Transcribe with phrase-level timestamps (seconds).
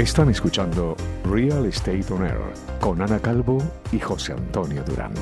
[0.00, 2.40] Están escuchando Real Estate On Air
[2.80, 3.58] con Ana Calvo
[3.92, 5.12] y José Antonio Durán.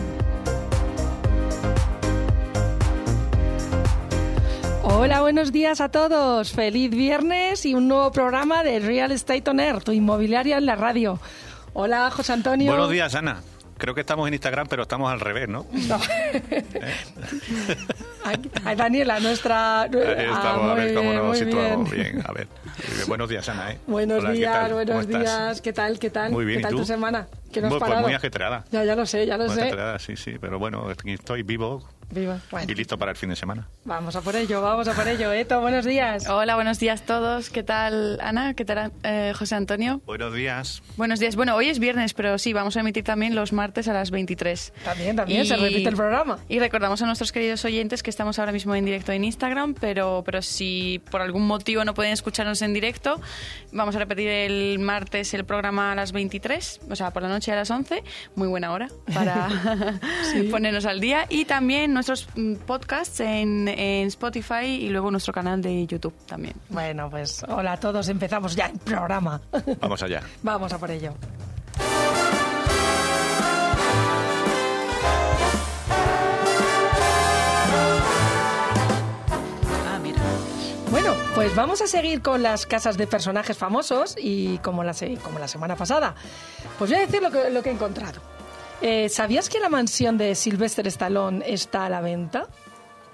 [4.85, 6.53] Hola, buenos días a todos.
[6.53, 10.77] Feliz viernes y un nuevo programa de Real Estate On Air, tu inmobiliaria en la
[10.77, 11.18] radio.
[11.72, 12.71] Hola, José Antonio.
[12.71, 13.43] Buenos días, Ana.
[13.79, 15.65] Creo que estamos en Instagram, pero estamos al revés, ¿no?
[15.73, 15.99] No.
[18.64, 19.82] Ay, Daniela, nuestra...
[19.82, 22.13] Ahí estamos, Ah, a ver cómo bien, nos situamos bien.
[22.14, 22.25] bien.
[22.27, 22.49] A ver.
[23.07, 23.72] Buenos días, Ana.
[23.72, 23.79] ¿eh?
[23.86, 25.61] Buenos Hola, ¿qué días, buenos días.
[25.61, 25.99] ¿Qué tal?
[25.99, 26.33] ¿Qué tal?
[26.33, 26.79] Muy bien, ¿Qué ¿y tal tú?
[26.79, 27.27] tu semana?
[27.53, 28.64] ¿Qué nos Pues- pues muy ajetreada.
[28.71, 29.63] Ya, ya lo sé, ya lo Muy sé.
[29.63, 30.36] ajetreada, sí, sí.
[30.41, 32.41] Pero bueno, estoy vivo Viva.
[32.50, 33.69] Bueno, y listo para el fin de semana.
[33.84, 35.30] vamos a por ello, vamos a por ello.
[35.30, 36.27] Eto, buenos días.
[36.28, 37.50] Hola, buenos días a todos.
[37.50, 38.55] ¿Qué tal, Ana?
[38.55, 40.00] ¿Qué tal, eh, José Antonio?
[40.06, 40.83] Buenos días.
[40.97, 41.36] Buenos días.
[41.36, 44.72] Bueno, hoy es viernes, pero sí, vamos a emitir también los martes a las 23.
[44.84, 46.39] También, también, se repite el programa.
[46.48, 50.22] Y recordamos a nuestros queridos oyentes que estamos ahora mismo en directo en Instagram, pero,
[50.24, 53.20] pero si por algún motivo no pueden escucharnos en directo,
[53.70, 57.52] vamos a repetir el martes el programa a las 23, o sea, por la noche
[57.52, 58.02] a las 11.
[58.34, 59.48] Muy buena hora para
[60.50, 61.27] ponernos al día.
[61.28, 66.55] Y también nuestros mm, podcasts en, en Spotify y luego nuestro canal de YouTube también.
[66.68, 69.40] Bueno, pues hola a todos, empezamos ya el programa.
[69.80, 70.22] Vamos allá.
[70.42, 71.12] Vamos a por ello.
[79.86, 80.20] Ah, mira.
[80.90, 85.16] Bueno, pues vamos a seguir con las casas de personajes famosos y como la, se-
[85.16, 86.14] como la semana pasada.
[86.78, 88.20] Pues voy a decir lo que, lo que he encontrado.
[88.80, 92.46] Eh, ¿Sabías que la mansión de Sylvester Stallone está a la venta?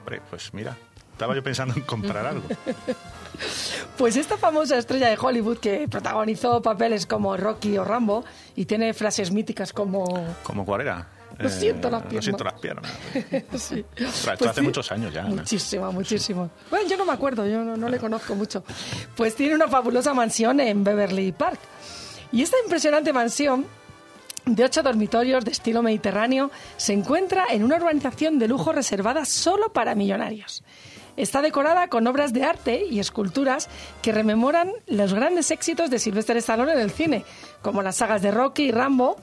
[0.00, 0.76] Hombre, pues mira,
[1.12, 2.46] estaba yo pensando en comprar algo.
[3.98, 8.94] Pues esta famosa estrella de Hollywood que protagonizó papeles como Rocky o Rambo y tiene
[8.94, 10.04] frases míticas como...
[10.44, 11.08] ¿Cómo cuál era?
[11.38, 12.24] Lo siento las Lo piernas.
[12.24, 12.92] siento las piernas.
[13.58, 13.84] Sí.
[13.96, 14.66] Esto Pues hace sí.
[14.66, 15.22] muchos años ya.
[15.22, 15.30] Ana.
[15.42, 16.48] Muchísimo, muchísimo.
[16.70, 18.62] Bueno, yo no me acuerdo, yo no, no le conozco mucho.
[19.16, 21.58] Pues tiene una fabulosa mansión en Beverly Park.
[22.30, 23.66] Y esta impresionante mansión
[24.46, 29.72] de ocho dormitorios de estilo mediterráneo se encuentra en una urbanización de lujo reservada solo
[29.72, 30.62] para millonarios.
[31.16, 33.68] Está decorada con obras de arte y esculturas
[34.02, 37.24] que rememoran los grandes éxitos de Sylvester Stallone en el cine,
[37.62, 39.16] como las sagas de Rocky y Rambo,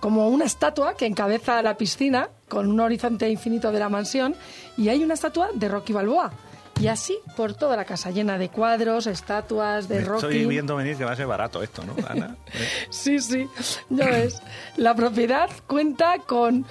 [0.00, 4.34] como una estatua que encabeza la piscina con un horizonte infinito de la mansión
[4.76, 6.32] y hay una estatua de Rocky Balboa.
[6.80, 10.26] Y así por toda la casa, llena de cuadros, estatuas de Me Rocky.
[10.26, 12.36] Estoy viendo venir que va a ser barato esto, ¿no, Ana?
[12.90, 13.48] Sí, sí,
[13.90, 14.40] ya ves.
[14.76, 16.64] La propiedad cuenta con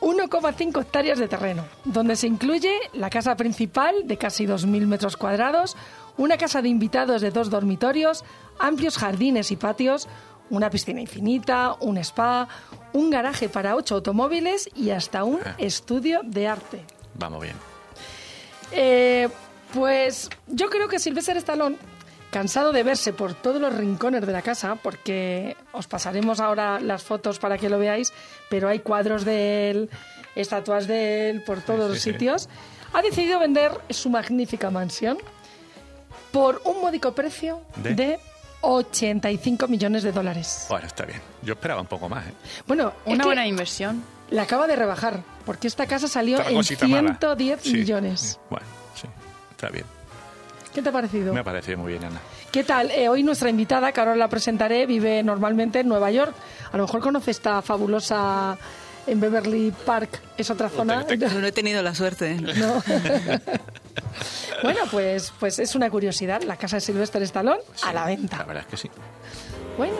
[0.00, 5.74] 1,5 hectáreas de terreno, donde se incluye la casa principal de casi 2.000 metros cuadrados,
[6.18, 8.24] una casa de invitados de dos dormitorios,
[8.58, 10.06] amplios jardines y patios,
[10.50, 12.46] una piscina infinita, un spa,
[12.92, 15.54] un garaje para ocho automóviles y hasta un Ah.
[15.58, 16.84] estudio de arte.
[17.14, 17.56] Vamos bien.
[18.72, 19.28] Eh,
[19.72, 21.76] pues yo creo que Sylvester Stallone,
[22.30, 27.02] cansado de verse por todos los rincones de la casa, porque os pasaremos ahora las
[27.02, 28.12] fotos para que lo veáis,
[28.48, 29.90] pero hay cuadros de él,
[30.34, 32.12] estatuas de él por todos sí, los sí.
[32.12, 32.48] sitios,
[32.92, 35.18] ha decidido vender su magnífica mansión
[36.32, 37.94] por un módico precio ¿De?
[37.94, 38.18] de
[38.60, 40.66] 85 millones de dólares.
[40.68, 41.20] Bueno, está bien.
[41.42, 42.32] Yo esperaba un poco más, ¿eh?
[42.66, 44.02] Bueno, Una buena inversión.
[44.30, 47.10] la acaba de rebajar, porque esta casa salió Otra en cosita mala.
[47.18, 48.20] 110 Sí, millones.
[48.20, 48.36] sí.
[48.50, 48.66] Bueno.
[49.56, 49.84] Está bien.
[50.74, 51.32] ¿Qué te ha parecido?
[51.32, 52.20] Me ha parecido muy bien, Ana.
[52.52, 52.90] ¿Qué tal?
[52.90, 56.34] Eh, hoy nuestra invitada, que ahora la presentaré, vive normalmente en Nueva York.
[56.70, 58.58] A lo mejor conoce esta fabulosa
[59.06, 60.20] en Beverly Park.
[60.36, 61.06] Es otra zona.
[61.08, 62.36] Pero no he tenido la suerte.
[62.56, 62.82] No.
[64.62, 66.42] bueno, pues, pues es una curiosidad.
[66.42, 68.42] La casa de Sylvester Stallone a la La venta.
[68.44, 68.90] verdad es que sí.
[69.78, 69.94] Bueno,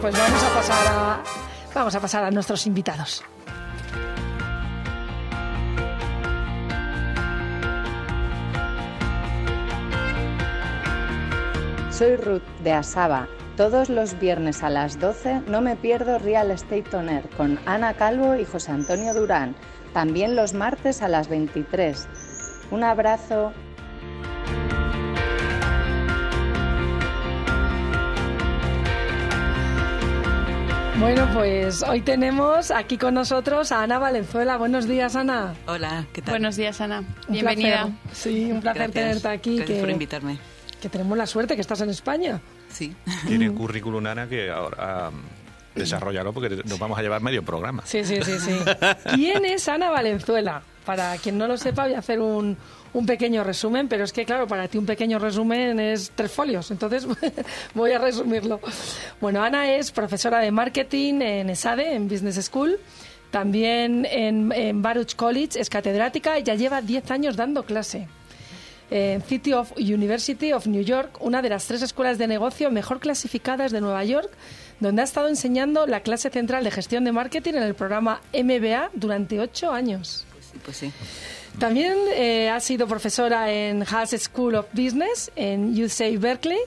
[0.00, 1.22] pues vamos a pasar a,
[1.74, 3.22] vamos a, pasar a nuestros invitados.
[11.92, 13.28] Soy Ruth de Asaba.
[13.56, 17.94] Todos los viernes a las 12 no me pierdo Real Estate On Air con Ana
[17.94, 19.54] Calvo y José Antonio Durán.
[19.92, 22.08] También los martes a las 23.
[22.70, 23.52] Un abrazo.
[30.98, 34.56] Bueno, pues hoy tenemos aquí con nosotros a Ana Valenzuela.
[34.56, 35.54] Buenos días, Ana.
[35.66, 36.32] Hola, ¿qué tal?
[36.34, 37.00] Buenos días, Ana.
[37.00, 37.86] Un Bienvenida.
[37.86, 37.94] placer.
[38.12, 38.92] Sí, un placer Gracias.
[38.94, 39.56] tenerte aquí.
[39.56, 40.38] Gracias que- por invitarme.
[40.82, 42.40] Que tenemos la suerte que estás en España.
[42.68, 42.92] Sí.
[43.26, 45.20] Tiene currículum, Ana, que ahora um,
[45.76, 47.84] desarrollarlo porque nos vamos a llevar medio programa.
[47.86, 48.58] Sí, sí, sí, sí.
[49.14, 50.60] ¿Quién es Ana Valenzuela?
[50.84, 52.56] Para quien no lo sepa, voy a hacer un,
[52.92, 56.72] un pequeño resumen, pero es que, claro, para ti un pequeño resumen es tres folios,
[56.72, 57.06] entonces
[57.74, 58.60] voy a resumirlo.
[59.20, 62.80] Bueno, Ana es profesora de marketing en ESADE, en Business School.
[63.30, 68.08] También en, en Baruch College es catedrática y ya lleva 10 años dando clase.
[68.92, 73.00] En City of University of New York, una de las tres escuelas de negocio mejor
[73.00, 74.30] clasificadas de Nueva York,
[74.80, 78.90] donde ha estado enseñando la clase central de gestión de marketing en el programa MBA
[78.92, 80.26] durante ocho años.
[80.64, 80.92] Pues sí.
[81.58, 86.60] También eh, ha sido profesora en Haas School of Business en UC Berkeley,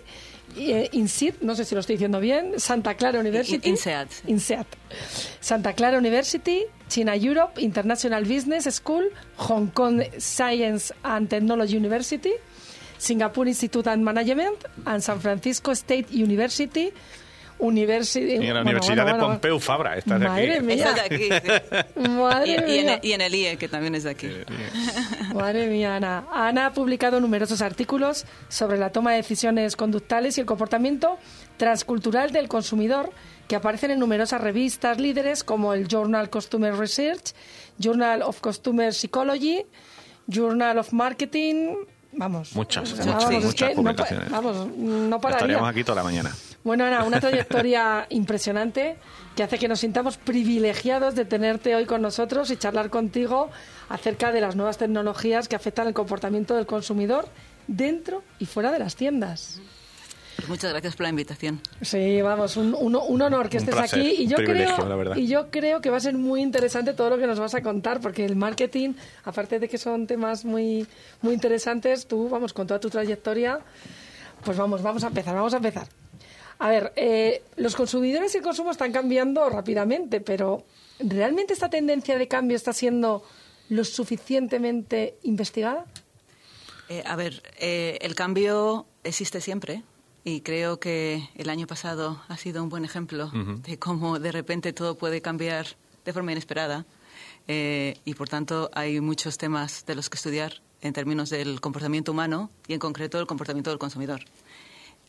[0.57, 3.69] eh, INSEAD, no sé si lo estoy diciendo bien, Santa Clara University.
[3.69, 4.07] INSEAD.
[4.27, 4.65] INSEAD.
[5.39, 9.05] Santa Clara University, China Europe International Business School,
[9.37, 12.33] Hong Kong Science and Technology University,
[12.97, 16.91] Singapore Institute and Management, and San Francisco State University.
[17.57, 19.27] University, Y en la bueno, Universidad bueno, de bueno.
[19.33, 20.65] Pompeu Fabra, esta de Madre aquí.
[20.65, 20.75] mía.
[20.75, 21.29] Esa de aquí.
[22.03, 22.09] sí.
[22.09, 22.99] Madre Y, y en, mía.
[23.01, 24.29] y en el IE, que también es de aquí.
[25.33, 26.25] Madre mía, Ana.
[26.31, 31.17] Ana ha publicado numerosos artículos sobre la toma de decisiones conductales y el comportamiento
[31.57, 33.11] transcultural del consumidor
[33.47, 37.33] que aparecen en numerosas revistas líderes como el Journal Customer Research,
[37.77, 39.65] Journal of Customer Psychology,
[40.27, 41.75] Journal of Marketing.
[42.13, 42.55] Vamos.
[42.55, 44.29] Muchas, O sea, muchas, vamos, es muchas que no publicaciones.
[44.31, 45.37] vamos, no pararía.
[45.37, 46.31] Estaríamos aquí toda la mañana.
[46.65, 48.97] Bueno, Ana, una trayectoria impresionante
[49.35, 53.51] que hace que nos sintamos privilegiados de tenerte hoy con nosotros y charlar contigo
[53.87, 57.27] acerca de las nuevas tecnologías que afectan el comportamiento del consumidor
[57.67, 59.61] dentro y fuera de las tiendas.
[60.37, 61.61] Pues muchas gracias por la invitación.
[61.81, 64.95] Sí, vamos, un, un- un honor que Un estés placer, aquí y yo creo la
[64.95, 65.15] verdad.
[65.17, 67.61] y yo creo que va a ser muy interesante todo lo que nos vas a
[67.61, 70.87] contar porque el marketing, aparte de que son temas muy
[71.21, 73.59] muy interesantes, tú vamos con toda tu trayectoria,
[74.43, 75.87] pues vamos, vamos a empezar, vamos a empezar.
[76.59, 80.63] A ver, eh, los consumidores y el consumo están cambiando rápidamente, pero
[80.99, 83.23] ¿realmente esta tendencia de cambio está siendo
[83.69, 85.85] lo suficientemente investigada?
[86.87, 89.83] Eh, a ver, eh, el cambio existe siempre
[90.23, 94.73] y creo que el año pasado ha sido un buen ejemplo de cómo de repente
[94.73, 95.67] todo puede cambiar
[96.03, 96.85] de forma inesperada
[97.47, 102.11] eh, y por tanto hay muchos temas de los que estudiar en términos del comportamiento
[102.11, 104.21] humano y en concreto el comportamiento del consumidor.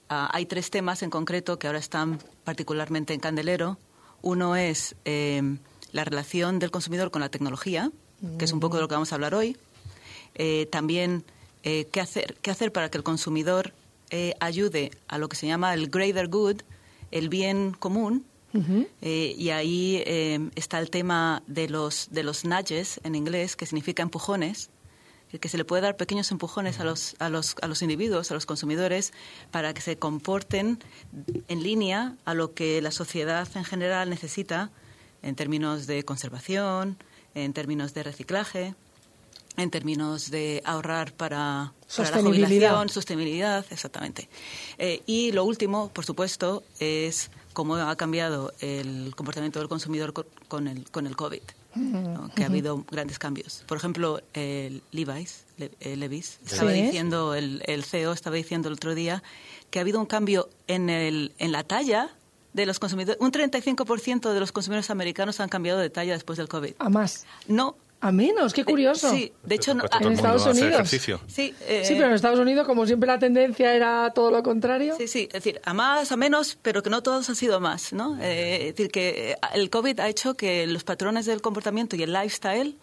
[0.08, 3.79] Ah, hay tres temas en concreto que ahora están particularmente en candelero.
[4.23, 5.43] Uno es eh,
[5.93, 7.91] la relación del consumidor con la tecnología,
[8.38, 9.56] que es un poco de lo que vamos a hablar hoy.
[10.35, 11.25] Eh, también
[11.62, 13.73] eh, qué, hacer, qué hacer para que el consumidor
[14.11, 16.62] eh, ayude a lo que se llama el greater good,
[17.11, 18.25] el bien común.
[19.03, 24.03] Y ahí eh, está el tema de los, de los nudges en inglés, que significa
[24.03, 24.70] empujones,
[25.31, 28.31] que- que se le puede dar pequeños empujones a los, a, los, a los individuos,
[28.31, 29.12] a los consumidores,
[29.50, 30.78] para que se comporten
[31.49, 34.70] en línea a lo que la sociedad en general necesita
[35.23, 36.96] en términos de conservación,
[37.34, 38.75] en términos de reciclaje,
[39.56, 42.49] en términos de ahorrar para, para la Sostenibilidad.
[42.49, 44.29] jubilación, sostenibilidad, exactamente.
[44.79, 50.26] Eh, y lo último, por supuesto, es cómo ha cambiado el comportamiento del consumidor co-
[50.49, 51.40] con el, con el COVID.
[51.76, 52.31] ¿No?
[52.34, 53.62] que ha habido grandes cambios.
[53.67, 56.82] Por ejemplo, el Levi's, Le- eh, Levi's, estaba Sí.
[56.82, 59.23] diciendo, el, el CEO estaba diciendo el otro día
[59.70, 62.11] que ha habido un cambio en, el, en la talla
[62.52, 63.20] de los consumidores.
[63.20, 66.73] Un 35% de los consumidores americanos han cambiado de talla después del COVID.
[66.78, 67.26] A más.
[67.49, 67.76] No.
[68.06, 69.11] A menos, qué curioso.
[69.11, 70.75] Sí, de hecho, no, en Estados Unidos.
[70.75, 71.20] ejercicio.
[71.26, 74.94] sí, eh, Sí, pero en Estados Unidos, como siempre, la tendencia era todo lo contrario.
[74.97, 77.93] Sí, sí, es decir, a más, a menos, pero que no todos han sido más,
[77.93, 78.17] ¿no?
[78.23, 82.05] Eh, es decir, que eh, el COVID ha hecho que los patrones del comportamiento y
[82.05, 82.76] el lifestyle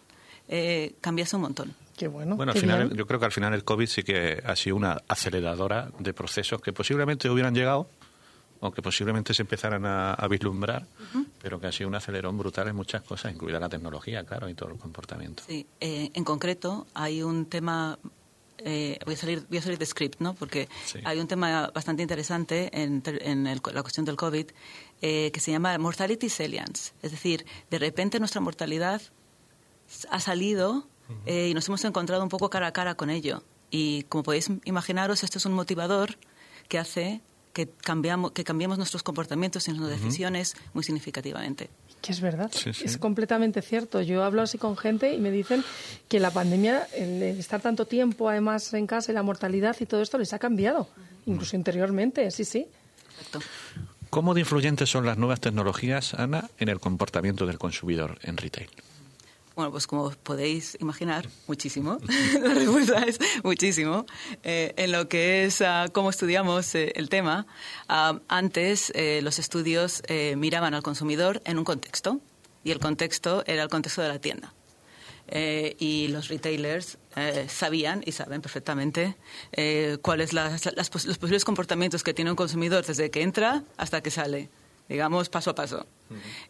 [0.48, 1.74] eh, cambiase un montón.
[1.96, 2.36] Qué bueno.
[2.36, 2.98] Bueno, al final, bien.
[2.98, 6.60] yo creo que al final el COVID sí que ha sido una aceleradora de procesos
[6.60, 7.88] que posiblemente hubieran llegado
[8.66, 10.86] o que posiblemente se empezaran a, a vislumbrar,
[11.42, 14.54] pero que ha sido un acelerón brutal en muchas cosas, incluida la tecnología, claro, y
[14.54, 15.42] todo el comportamiento.
[15.46, 17.98] Sí, eh, en concreto hay un tema,
[18.58, 20.32] eh, voy, a salir, voy a salir de script, ¿no?
[20.34, 20.98] Porque Sí.
[21.04, 24.46] hay un tema bastante interesante en, en el- la cuestión del COVID
[25.02, 26.92] eh, que se llama mortality salience.
[27.02, 29.02] Es decir, de repente nuestra mortalidad
[30.10, 30.86] ha salido
[31.26, 33.42] eh, y nos hemos encontrado un poco cara a cara con ello.
[33.70, 36.16] Y como podéis imaginaros, esto es un motivador
[36.68, 37.20] que hace
[37.54, 41.70] que, cambiamos, que cambiemos nuestros comportamientos y nuestras decisiones muy significativamente.
[42.02, 42.84] Que es verdad, Sí, sí.
[42.84, 44.02] es completamente cierto.
[44.02, 45.64] Yo hablo así con gente y me dicen
[46.08, 50.02] que la pandemia, el estar tanto tiempo además en casa y la mortalidad y todo
[50.02, 50.86] esto les ha cambiado,
[51.24, 52.66] incluso interiormente, sí, sí.
[53.16, 53.40] Exacto.
[54.10, 58.68] ¿Cómo de influyentes son las nuevas tecnologías, Ana, en el comportamiento del consumidor en retail?
[59.56, 61.98] Bueno, pues como podéis imaginar, muchísimo.
[62.42, 64.04] La respuesta es muchísimo.
[64.42, 67.46] Eh, en lo que es ah, cómo estudiamos eh, el tema,
[67.88, 70.02] ah, antes eh, los estudios
[70.36, 72.20] miraban al consumidor en un contexto
[72.64, 74.52] y el contexto era el contexto de la tienda.
[75.78, 76.98] Y los retailers
[77.48, 79.16] sabían y saben perfectamente
[80.02, 80.30] cuáles
[80.90, 84.50] pos- los posibles comportamientos que tiene un consumidor desde que entra hasta que sale,
[84.88, 85.86] digamos paso a paso.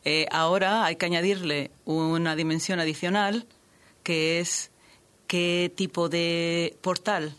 [0.05, 3.47] Eh, ahora hay que añadirle una dimensión adicional
[4.03, 4.71] que es
[5.26, 7.37] qué tipo de portal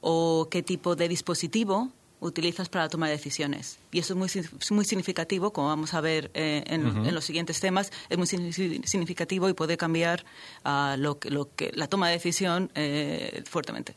[0.00, 3.78] o qué tipo de dispositivo utilizas para la toma de decisiones.
[3.90, 4.28] Y eso es muy,
[4.70, 9.54] muy significativo, como vamos a ver eh, en, los siguientes temas, es muy significativo y
[9.54, 10.24] puede cambiar
[10.64, 13.96] uh, lo, lo, que, la toma de decisión eh, fuertemente.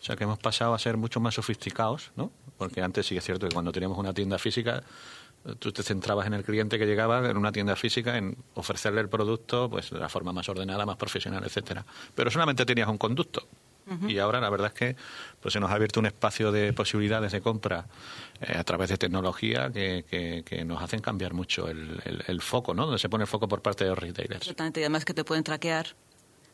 [0.00, 2.32] O sea que hemos pasado a ser mucho más sofisticados, ¿no?
[2.58, 4.82] Porque antes sí que es cierto que cuando teníamos una tienda física,
[5.58, 9.08] tú te centrabas en el cliente que llegaba en una tienda física en ofrecerle el
[9.08, 11.84] producto pues de la forma más ordenada, más profesional, etcétera.
[12.14, 13.46] Pero solamente tenías un conducto.
[14.06, 14.96] Y ahora la verdad es que
[15.40, 17.86] pues se nos ha abierto un espacio de posibilidades de compra
[18.40, 20.04] eh, a través de tecnología que,
[20.46, 22.84] que, nos hacen cambiar mucho el, el, foco, ¿no?
[22.84, 24.42] Donde se pone el foco por parte de los retailers.
[24.42, 25.96] Exactamente, y además que te pueden traquear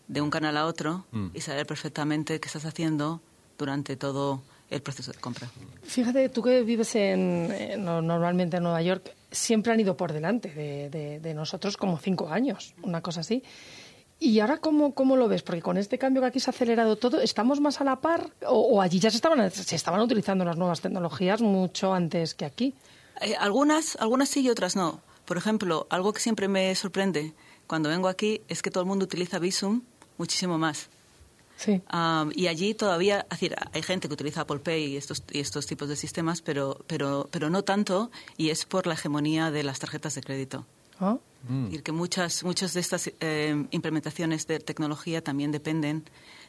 [0.08, 1.28] de un canal a otro mm.
[1.34, 3.20] y saber perfectamente qué estás haciendo
[3.58, 5.48] durante todo el proceso de compra.
[5.82, 11.34] Fíjate, tú que vives en, normalmente en Nueva York, siempre han ido por delante de,
[11.34, 13.42] nosotros como cinco años, una cosa así.
[14.18, 15.42] ¿Y ahora cómo, cómo, lo ves?
[15.42, 18.30] Porque con este cambio que aquí se ha acelerado todo, ¿estamos más a la par?
[18.46, 22.74] ¿O, allí ya se estaban, se estaban utilizando las nuevas tecnologías mucho antes que aquí?
[23.20, 25.00] Eh, algunas, algunas sí y otras no.
[25.26, 27.34] Por ejemplo, algo que siempre me sorprende
[27.66, 29.82] cuando vengo aquí es que todo el mundo utiliza Visum
[30.16, 30.88] muchísimo más.
[31.56, 31.80] Sí.
[32.34, 35.88] y allí todavía, decir, hay gente que utiliza Apple Pay y estos, y estos tipos
[35.88, 40.14] de sistemas, pero, pero, pero no tanto, y es por la hegemonía de las tarjetas
[40.14, 40.66] de crédito.
[41.00, 41.16] ¿Ah?
[41.70, 46.04] Y que muchas, muchas de estas eh, implementaciones de tecnología también dependen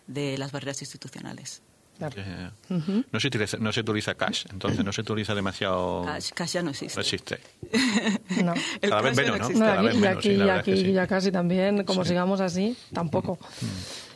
[0.08, 1.62] de las barreras institucionales.
[2.00, 6.04] no, se utiliza, no se utiliza cash, entonces no se utiliza demasiado.
[6.04, 6.96] Cash, cash ya no existe.
[6.96, 7.40] No existe.
[8.44, 8.54] no.
[8.82, 9.92] Cada vez menos, ¿no?
[9.92, 13.38] y aquí, y aquí ya casi también, como sigamos así, tampoco.
[13.62, 14.07] Mm.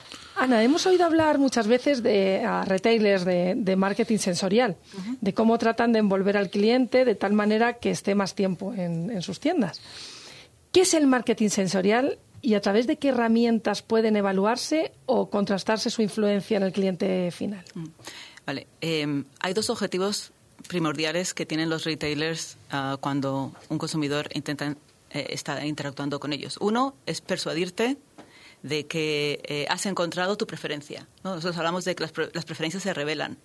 [0.41, 4.75] Ana, hemos oído hablar muchas veces de retailers de, marketing sensorial,
[5.21, 9.21] de cómo tratan de envolver al cliente de tal manera que esté más tiempo en,
[9.21, 9.79] sus tiendas.
[10.71, 15.91] ¿Qué es el marketing sensorial y a través de qué herramientas pueden evaluarse o contrastarse
[15.91, 17.63] su influencia en el cliente final?
[17.75, 17.85] Mm.
[18.43, 20.31] Vale, em, hay dos objetivos
[20.67, 24.75] primordiales que tienen los retailers ah, cuando un consumidor intenta
[25.13, 26.57] eh, estar interactuando con ellos.
[26.61, 27.97] Uno es persuadirte
[28.63, 31.07] de que eh, has encontrado tu preferencia.
[31.23, 33.37] Nosotros hablamos de que las, preferencias se revelan,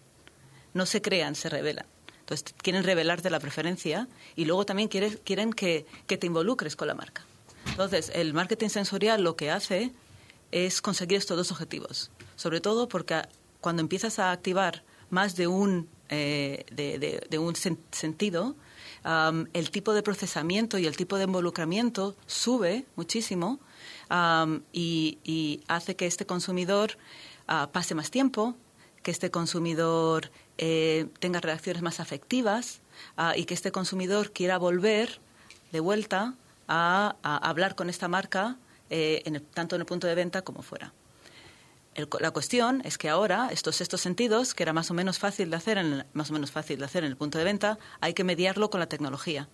[0.74, 1.86] no se crean, se revelan.
[2.20, 6.94] Entonces, quieren revelarte la preferencia y luego también quieren, quieren que, te involucres con la
[6.94, 7.24] marca.
[7.66, 9.92] Entonces, el marketing sensorial lo que hace
[10.50, 12.10] es conseguir estos dos objetivos.
[12.34, 13.22] Sobre todo porque
[13.60, 18.56] cuando empiezas a activar más de un, eh, de, un sentido,
[19.52, 23.60] el tipo de procesamiento y el tipo de involucramiento sube muchísimo
[24.72, 26.98] y, hace que este consumidor
[27.48, 28.54] ah, pase más tiempo,
[29.02, 32.80] que este consumidor eh, tenga reacciones más afectivas
[33.16, 35.20] ah, y que este consumidor quiera volver
[35.72, 36.34] de vuelta
[36.68, 38.56] a, hablar con esta marca
[38.90, 39.22] eh,
[39.54, 40.92] tanto en el punto de venta como fuera.
[42.20, 45.56] la cuestión es que ahora estos estos sentidos, que era más o menos fácil de
[45.56, 48.24] hacer en más o menos fácil de hacer en el punto de venta, hay que
[48.24, 49.48] mediarlo con la tecnología.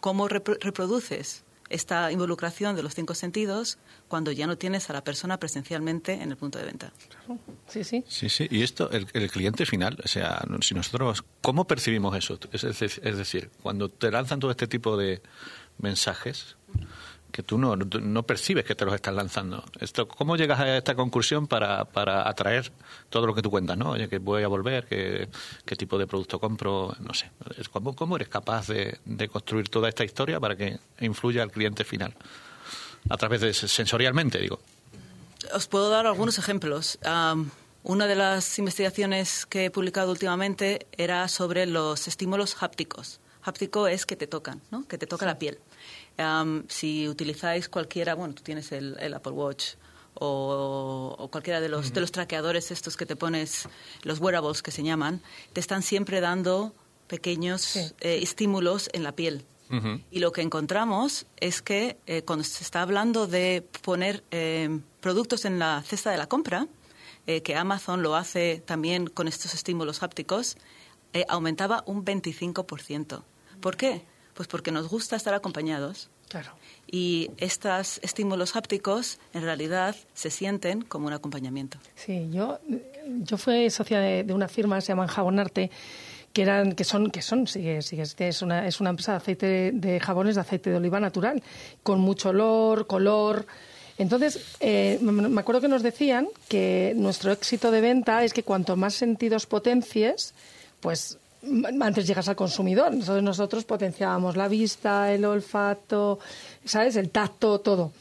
[0.00, 3.78] ¿cómo reproduces esta involucración de los cinco sentidos
[4.08, 6.92] cuando ya no tienes a la persona presencialmente en el punto de venta.
[7.68, 8.04] Sí, sí.
[8.06, 8.46] Sí, sí.
[8.50, 12.38] Y esto, el, cliente final, o sea, si nosotros, ¿cómo percibimos eso?
[12.52, 15.22] es decir, cuando te lanzan todo este tipo de
[15.78, 16.56] mensajes,
[17.34, 19.64] que tú no, no percibes que te los estás lanzando.
[19.80, 22.70] Esto, ¿Cómo llegas a esta conclusión para, para atraer
[23.10, 23.76] todo lo que tú cuentas?
[23.76, 23.94] ¿no?
[24.08, 25.28] Que voy a volver, que,
[25.64, 27.32] qué tipo de producto compro, no sé.
[27.72, 31.82] ¿Cómo, cómo eres capaz de, de, construir toda esta historia para que influya al cliente
[31.82, 32.14] final?
[33.10, 34.60] A través de sensorialmente, digo.
[35.52, 37.00] Os puedo dar algunos ejemplos.
[37.82, 43.18] una de las investigaciones que he publicado últimamente era sobre los estímulos hápticos.
[43.42, 44.86] Háptico es que te tocan, ¿no?
[44.86, 45.58] que te toca la piel
[46.68, 49.74] si utilizáis cualquiera, bueno, tú tienes el, Apple Watch
[50.14, 53.68] o, cualquiera de los, de los traqueadores estos que te pones,
[54.02, 56.74] los wearables que se llaman, te están siempre dando
[57.06, 59.44] pequeños eh, estímulos en la piel.
[60.12, 65.44] Y lo que encontramos es que eh, cuando se está hablando de poner eh, productos
[65.46, 66.68] en la cesta de la compra,
[67.26, 70.58] que Amazon lo hace también con estos estímulos hápticos,
[71.26, 73.22] aumentaba un 25%.
[73.60, 74.04] ¿Por qué?
[74.34, 76.10] Pues porque nos gusta estar acompañados.
[76.28, 76.52] Claro.
[76.90, 81.78] Y estos estímulos hápticos en realidad se sienten como un acompañamiento.
[81.94, 82.58] Sí, yo,
[83.06, 85.70] yo fui socia de, una firma que se llama Jabonarte
[86.32, 89.70] que eran que son que son sigue, sigue, es una es una empresa de aceite
[89.72, 91.40] de, jabones de aceite de oliva natural
[91.84, 93.46] con mucho olor color
[93.98, 98.74] entonces eh, me acuerdo que nos decían que nuestro éxito de venta es que cuanto
[98.74, 100.34] más sentidos potencies
[100.80, 101.18] pues
[101.80, 102.92] antes llegas al consumidor.
[102.92, 106.18] Entonces nosotros potenciábamos la vista, el olfato,
[106.64, 106.96] ¿sabes?
[106.96, 107.92] El tacto, todo.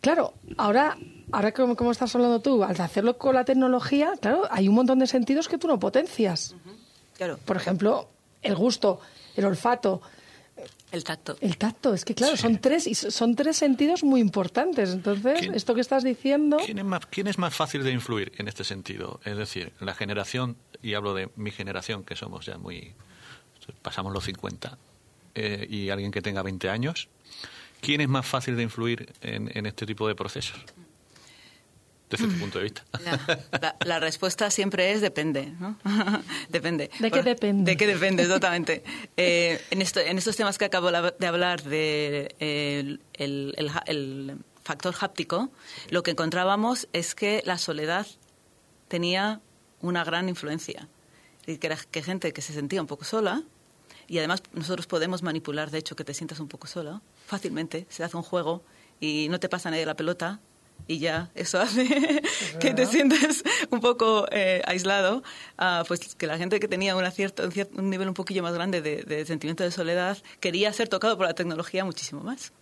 [0.00, 0.96] Claro, ahora
[1.32, 4.98] ahora como, como estás hablando tú, al hacerlo con la tecnología, claro, hay un montón
[4.98, 6.54] de sentidos que tú no potencias.
[7.16, 7.38] Claro.
[7.44, 8.08] Por ejemplo,
[8.42, 9.00] el gusto,
[9.36, 10.00] el olfato,
[10.90, 11.36] El tacto.
[11.40, 11.92] el tacto.
[11.94, 14.90] Es que claro, son tres y son tres sentidos muy importantes.
[14.90, 18.32] Entonces, ¿Quién- esto que estás diciendo, ¿Quién es, más, ¿Quién es más fácil de influir
[18.38, 19.20] en este sentido?
[19.24, 22.94] Es decir, la generación, y hablo de mi generación, que somos ya muy.
[23.82, 24.78] pasamos los 50,
[25.34, 27.08] eh, y alguien que tenga 20 años,
[27.82, 30.56] ¿quién es más fácil de influir en, en este tipo de procesos?
[32.10, 32.84] Desde tu punto de vista.
[33.04, 33.20] La,
[33.60, 35.76] la- la respuesta siempre es depende, ¿no?
[36.48, 36.90] depende.
[36.98, 37.70] ¿De qué depende?
[37.72, 38.82] De qué depende, exactamente.
[39.16, 45.50] Eh, en, esto- en estos temas que acabo de hablar de eh, el, factor háptico,
[45.90, 48.06] lo que encontrábamos es que la soledad
[48.88, 49.40] tenía
[49.80, 50.88] una gran influencia.
[51.46, 53.42] Y que era que gente que se sentía un poco sola,
[54.06, 57.86] y además nosotros podemos manipular, de hecho, que te sientas un poco sola fácilmente.
[57.90, 58.62] Se hace un juego
[59.00, 60.40] y no te pasa nadie la pelota
[60.86, 61.86] y ya eso hace
[62.60, 65.22] que te sientes un poco eh, aislado.
[65.58, 68.42] Ah, pues que la gente que tenía una cierta, un, cier- un nivel un poquillo
[68.42, 72.52] más grande de, de sentimiento de soledad quería ser tocado por la tecnología muchísimo más.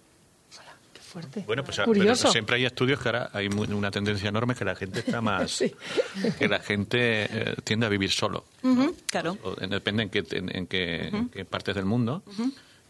[0.92, 1.44] qué fuerte.
[1.46, 2.22] Bueno, pues curioso.
[2.22, 5.20] pero siempre hay estudios que ahora hay mu- una tendencia enorme que la gente está
[5.20, 5.50] más.
[5.52, 5.72] Sí.
[6.38, 8.44] que la gente eh, tiende a vivir solo.
[8.62, 9.38] Ujú, claro.
[9.44, 12.22] O- en- depende en qué, en, en qué, en qué partes del mundo.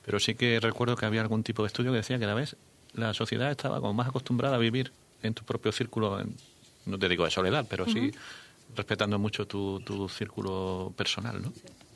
[0.04, 2.35] Pero sí que recuerdo que había algún tipo de estudio que decía que a la
[2.35, 2.56] vez
[2.95, 4.92] la sociedad estaba como más acostumbrada a vivir
[5.23, 6.35] en tu propio círculo, en-
[6.87, 8.13] no te digo de soledad, pero sí
[8.77, 11.53] respetando mucho tu, tu círculo personal, ¿no?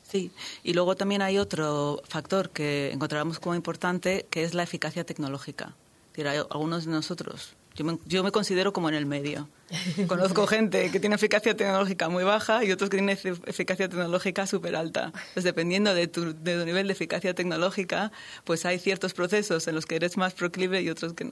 [0.09, 0.31] Sí,
[0.63, 5.73] y luego también hay otro factor que encontramos como importante, que es la eficacia tecnológica.
[6.07, 9.47] Es decir, hay algunos de nosotros, yo me, yo me considero como en el medio.
[10.07, 14.75] Conozco gente que tiene eficacia tecnológica muy baja y otros que tienen eficacia tecnológica súper
[14.75, 15.13] alta.
[15.33, 18.11] Pues dependiendo de tu, de tu nivel de eficacia tecnológica,
[18.43, 21.31] pues hay ciertos procesos en los que eres más proclive y otros que no.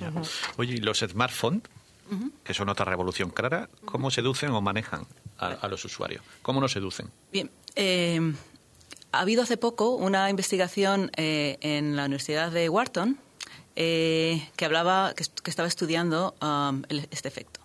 [0.00, 0.12] Ya.
[0.56, 1.62] Oye, ¿y los smartphones,
[2.44, 5.06] que son otra revolución clara, cómo seducen o manejan
[5.38, 6.22] a, a los usuarios?
[6.42, 7.10] ¿Cómo nos seducen?
[7.32, 8.20] Bien, eh,
[9.12, 13.18] ha habido hace poco una investigación eh, en la Universidad de Wharton
[13.76, 17.60] eh, que hablaba, que, est- que estaba estudiando um, el- este efecto.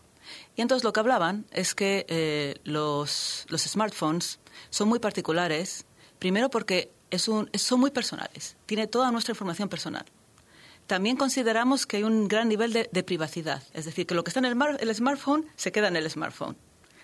[0.56, 5.86] Y entonces lo que hablaban es que eh, los, los smartphones son muy particulares,
[6.20, 10.06] primero porque es un, son muy personales, tiene toda nuestra información personal.
[10.92, 14.30] También consideramos que hay un gran nivel de, de privacidad, es decir, que lo que
[14.30, 16.58] está en el, mar- el smartphone se queda en el smartphone.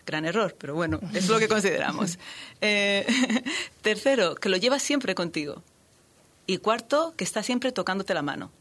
[0.06, 2.20] Gran error, pero bueno, es lo que consideramos.
[2.60, 3.08] Eh,
[3.82, 5.64] tercero, que lo llevas siempre contigo.
[6.48, 8.52] Y cuarto, que está siempre tocándote la mano.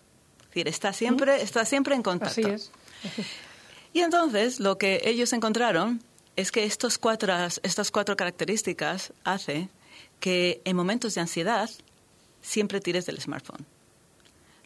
[0.42, 2.40] Es decir, está siempre, está siempre en contacto.
[2.40, 2.70] Así es.
[3.92, 6.02] Y entonces lo que ellos encontraron
[6.36, 7.34] es que estos cuatro,
[7.64, 9.70] estas cuatro características hace
[10.20, 11.68] que en momentos de ansiedad
[12.42, 13.66] siempre tires del smartphone.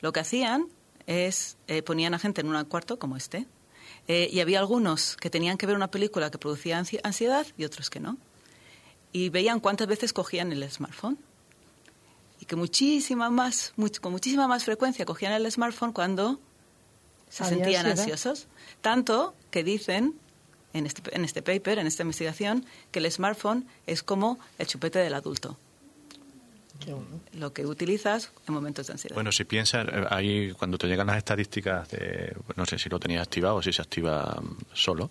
[0.00, 0.66] Lo que hacían
[1.06, 3.46] es eh, ponían a gente en un cuarto como este
[4.08, 7.64] eh, y había algunos que tenían que ver una película que producía ansi- ansiedad y
[7.64, 8.16] otros que no.
[9.12, 11.18] Y veían cuántas veces cogían el smartphone
[12.40, 16.38] y que muchísima más, much- con muchísima más frecuencia cogían el smartphone cuando
[17.28, 18.00] se Había sentían ansiedad.
[18.12, 18.46] ansiosos.
[18.80, 20.14] Tanto que dicen
[20.72, 25.00] en este, en este paper, en esta investigación, que el smartphone es como el chupete
[25.00, 25.58] del adulto,
[26.86, 27.20] bueno.
[27.32, 29.14] lo que utilizas en momentos de ansiedad.
[29.14, 32.98] Bueno, si piensas, eh, ahí cuando te llegan las estadísticas, de, no sé si lo
[32.98, 35.10] tenías activado o si se activa mm, solo,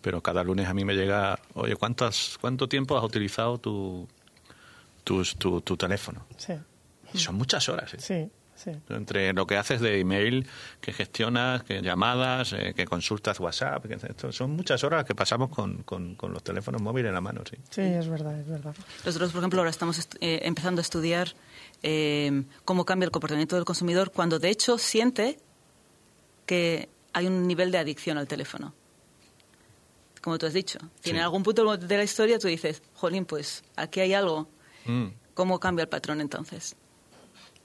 [0.00, 4.06] pero cada lunes a mí me llega, oye, ¿cuántas, ¿cuánto tiempo has utilizado tu,
[5.04, 6.26] tus- tu, tu teléfono?
[6.36, 6.54] Sí,
[7.14, 7.94] Y son muchas horas.
[7.94, 7.98] ¿eh?
[8.00, 8.72] sí, sí.
[8.88, 10.46] Entre lo que haces de email,
[10.80, 15.50] que gestionas, que llamadas, eh, que consultas WhatsApp, que esto, son muchas horas que pasamos
[15.50, 17.56] con, con, con los teléfonos móviles en la mano, sí.
[17.70, 18.74] Sí, es verdad, es verdad.
[19.04, 21.34] Nosotros, por ejemplo, ahora estamos est- eh, empezando a estudiar
[21.82, 25.38] eh, cómo cambia el comportamiento del consumidor cuando, de hecho, siente
[26.46, 28.74] que hay un nivel de adicción al teléfono.
[30.22, 30.78] Como tú has dicho.
[31.02, 34.48] Si en algún punto de la historia tú dices, jolín, pues aquí hay algo.
[34.86, 35.06] Mm.
[35.34, 36.74] ¿Cómo cambia el patrón entonces?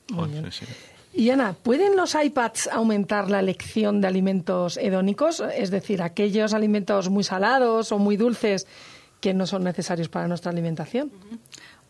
[0.08, 0.66] Sí, sí.
[1.14, 5.44] Y Ana, ¿pueden los iPads aumentar la elección de alimentos hedónicos?
[5.56, 8.66] Es decir, aquellos alimentos muy salados o muy dulces
[9.20, 11.12] que no son necesarios para nuestra alimentación.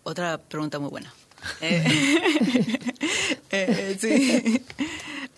[0.03, 1.13] Otra pregunta muy buena.
[3.53, 4.63] Eh, eh, sí.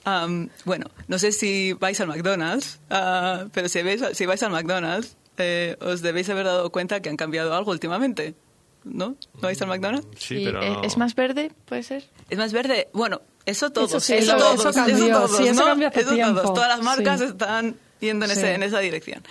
[0.05, 4.51] Am, bueno, no sé si vais al McDonald's, ah, pero si vais, si vais al
[4.51, 8.35] McDonald's, eh, os debéis haber dado cuenta que han cambiado algo últimamente.
[8.83, 9.09] ¿No?
[9.35, 10.07] ¿No vais al McDonald's?
[10.17, 11.51] Sí, Y, pero eh, no- ¿Es más verde?
[11.65, 12.09] ¿Puede ser?
[12.29, 12.89] Es más verde.
[12.93, 13.91] Bueno, eso todos.
[13.91, 15.07] Eso sí, eso, eso- todos, eso cambió.
[15.15, 15.65] todos, Sí, eso ¿no?
[15.67, 16.41] cambió hace Eso tiempo.
[16.41, 16.53] todos.
[16.55, 17.25] Todas las marcas Sí.
[17.27, 18.37] están yendo en, Sí.
[18.39, 19.23] ese- en esa dirección.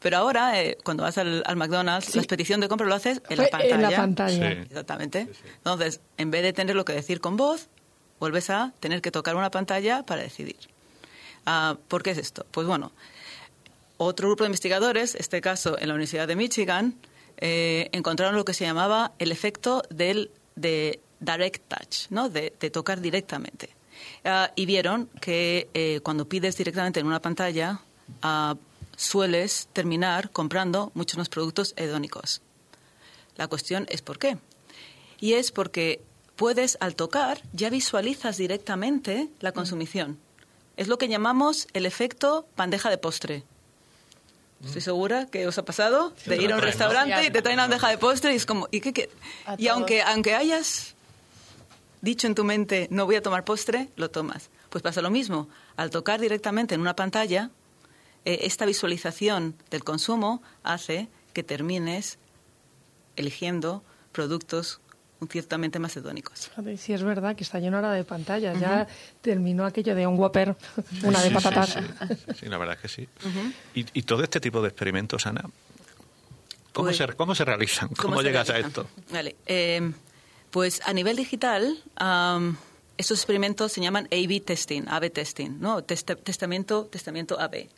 [0.00, 3.38] Pero ahora, eh, cuando vas al, al McDonald's, la petición de compra lo haces en
[3.38, 3.74] la pantalla.
[3.74, 4.50] En la pantalla.
[4.52, 4.58] Sí.
[4.68, 5.28] Exactamente.
[5.56, 7.68] Entonces, en vez de tener lo que decir con voz,
[8.20, 10.56] vuelves a tener que tocar una pantalla para decidir.
[11.46, 12.44] Ah, ¿Por qué es esto?
[12.50, 12.92] Pues bueno,
[13.96, 16.94] otro grupo de investigadores, este caso en la Universidad de Michigan,
[17.38, 22.28] eh, encontraron lo que se llamaba el efecto del de direct touch, ¿no?
[22.28, 23.70] de, tocar directamente.
[24.24, 27.80] Ah, y vieron que eh, cuando pides directamente en una pantalla,
[28.22, 28.56] ah,
[28.96, 32.42] sueles terminar comprando muchos más productos hedónicos.
[33.36, 34.38] La cuestión es por qué.
[35.20, 36.00] Y es porque
[36.36, 40.18] puedes, al tocar, ya visualizas directamente la consumición.
[40.76, 43.44] Es lo que llamamos el efecto bandeja de postre.
[44.64, 47.64] Estoy segura que os ha pasado de ir a un restaurante y te traen una
[47.64, 49.10] bandeja de postre y es como, ¿y qué?
[49.58, 50.94] Y aunque, aunque hayas
[52.00, 54.50] dicho en tu mente, no voy a tomar postre, lo tomas.
[54.70, 55.48] Pues pasa lo mismo.
[55.76, 57.50] Al tocar directamente en una pantalla,
[58.24, 62.18] eh, esta visualización del consumo hace que termines
[63.16, 64.80] eligiendo productos
[65.28, 66.50] ciertamente macedónicos.
[66.78, 68.58] Sí, es verdad que está lleno ahora de pantallas.
[68.60, 68.86] Ya
[69.20, 70.56] terminó aquello de un Whopper,
[71.02, 71.78] una de patatas.
[72.38, 73.08] Sí, la verdad es que sí.
[73.74, 75.42] y, todo este tipo de experimentos, Ana,
[76.72, 77.88] ¿cómo, pues se, cómo se realizan?
[77.90, 78.88] ¿Cómo, llegas a esto?
[79.10, 79.36] Vale.
[79.46, 79.92] Eh,
[80.50, 81.82] pues a nivel digital,
[82.96, 85.82] estos experimentos se llaman A-B testing, A-B testing, ¿no?
[85.82, 87.68] testamento, testamento A-B.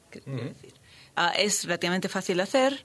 [1.16, 2.84] Ah, es relativamente fácil de hacer.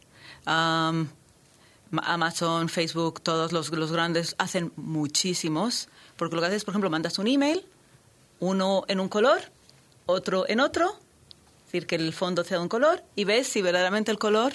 [2.04, 6.90] Amazon, Facebook, todos los, los, grandes hacen muchísimos, porque lo que haces, es, por ejemplo,
[6.90, 7.66] mandas un email,
[8.40, 9.42] uno en un color,
[10.06, 13.62] otro en otro, es decir, que el fondo sea de un color, y ves si
[13.62, 14.54] verdaderamente el color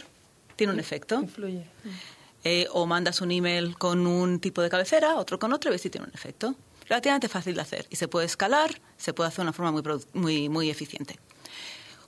[0.57, 1.20] tiene un efecto.
[1.20, 1.66] Influye.
[2.44, 5.83] Eh, o mandas un email con un tipo de cabecera, otro con otro, y ves
[5.83, 6.55] si tiene un efecto.
[6.88, 9.83] Relativamente fácil de hacer, y se puede escalar, se puede hacer de una forma muy,
[10.14, 11.18] muy, muy eficiente.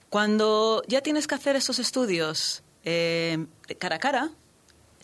[0.09, 3.47] Cuando ya tienes que hacer esos estudios eh,
[3.79, 4.31] cara a cara,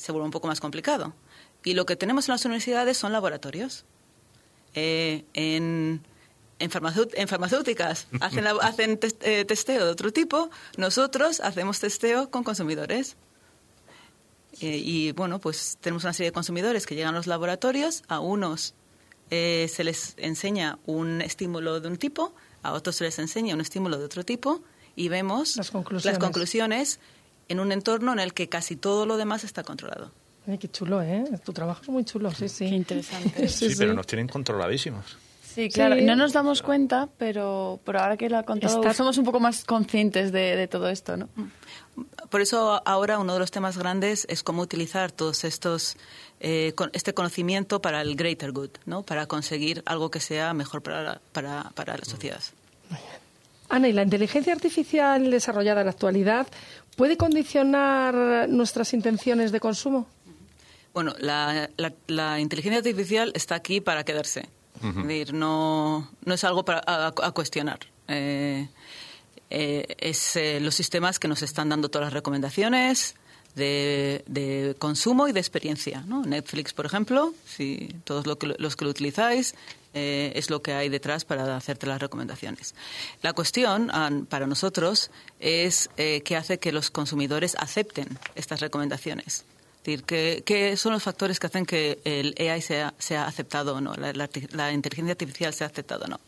[0.05, 1.15] se vuelve un poco más complicado.
[1.65, 3.87] Y lo que tenemos en las universidades son laboratorios.
[4.75, 6.03] Eh, en,
[6.59, 13.17] en, farmacéuticas hacen, hacen eh, testeo de otro tipo, nosotros hacemos testeo con consumidores.
[14.61, 18.21] Eh, y bueno, pues tenemos una serie de consumidores que llegan a los laboratorios, a
[18.21, 18.75] unos
[19.31, 23.99] se les enseña un estímulo de un tipo, a otros se les enseña un estímulo
[23.99, 24.63] de otro tipo
[24.95, 27.01] y vemos las conclusiones, las conclusiones
[27.49, 30.11] en un entorno en el que casi todo lo demás está controlado.
[30.47, 31.25] Ay, qué chulo, ¿eh?
[31.45, 32.69] Tu trabajo es muy chulo, sí, sí.
[32.69, 33.49] Qué interesante.
[33.49, 35.17] sí, pero nos tienen controladísimos.
[35.55, 35.95] Sí, claro.
[36.03, 39.65] No nos damos cuenta, pero, pero ahora que lo ha contado, somos un poco más
[39.65, 41.29] conscientes de, todo esto, ¿no?
[42.29, 45.97] Por eso ahora uno de los temas grandes es cómo utilizar todos estos,
[46.41, 49.05] eh, este conocimiento para el greater good, ¿no?
[49.05, 52.41] Para conseguir algo que sea mejor para, para, para la sociedad.
[53.69, 56.47] Ana, ¿y la inteligencia artificial desarrollada en la actualidad
[56.97, 60.07] puede condicionar nuestras intenciones de consumo?
[60.93, 64.49] Bueno, la, inteligencia artificial está aquí para quedarse.
[64.83, 67.81] Es decir, no, no es algo para, a, cuestionar.
[68.07, 68.69] Eh,
[69.49, 73.15] eh, es eh, los sistemas que nos están dando todas las recomendaciones
[73.55, 76.03] de, consumo y de experiencia.
[76.07, 76.23] ¿no?
[76.23, 79.55] Netflix, por ejemplo, si todos los que lo utilizáis,
[79.95, 82.75] eh, es lo que hay detrás para hacerte las recomendaciones.
[83.23, 83.93] La cuestión
[84.29, 89.45] para nosotros es eh, qué hace que los consumidores acepten estas recomendaciones.
[89.85, 93.81] Es decir, ¿qué, son los factores que hacen que el AI sea, sea aceptado o
[93.81, 96.21] no, la, inteligencia artificial sea aceptada o no?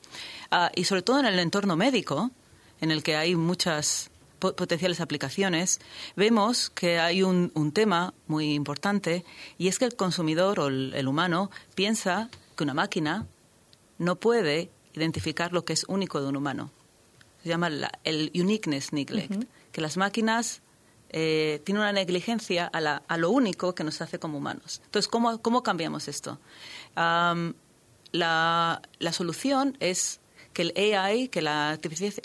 [0.51, 2.31] Ah, y sobre todo en el entorno médico,
[2.81, 5.81] en el que hay muchas potenciales aplicaciones,
[6.15, 9.25] vemos que hay un, tema muy importante
[9.59, 13.27] y es que el consumidor o el humano piensa que una máquina
[13.99, 16.71] no puede identificar lo que es único de un humano.
[17.43, 17.69] Se llama
[18.05, 20.63] el uniqueness neglect, que las máquinas
[21.11, 24.81] eh, tienen una negligencia a, lo único que nos hace como humanos.
[24.85, 26.39] Entonces, ¿cómo, cambiamos esto?
[26.97, 28.81] la,
[29.13, 30.21] solución es
[30.53, 31.79] que el AI, que la,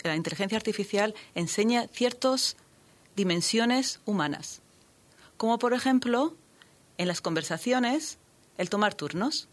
[0.04, 2.56] la inteligencia artificial, enseña ciertas
[3.16, 4.62] dimensiones humanas.
[5.38, 6.36] Como por ejemplo,
[6.98, 8.18] en las conversaciones,
[8.58, 9.48] el tomar turnos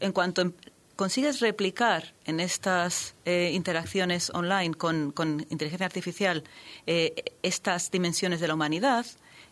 [0.00, 0.52] en cuanto em,
[0.96, 6.42] consigues replicar en estas eh, interacciones online con, inteligencia artificial
[6.86, 9.06] eh, estas dimensiones de la humanidad,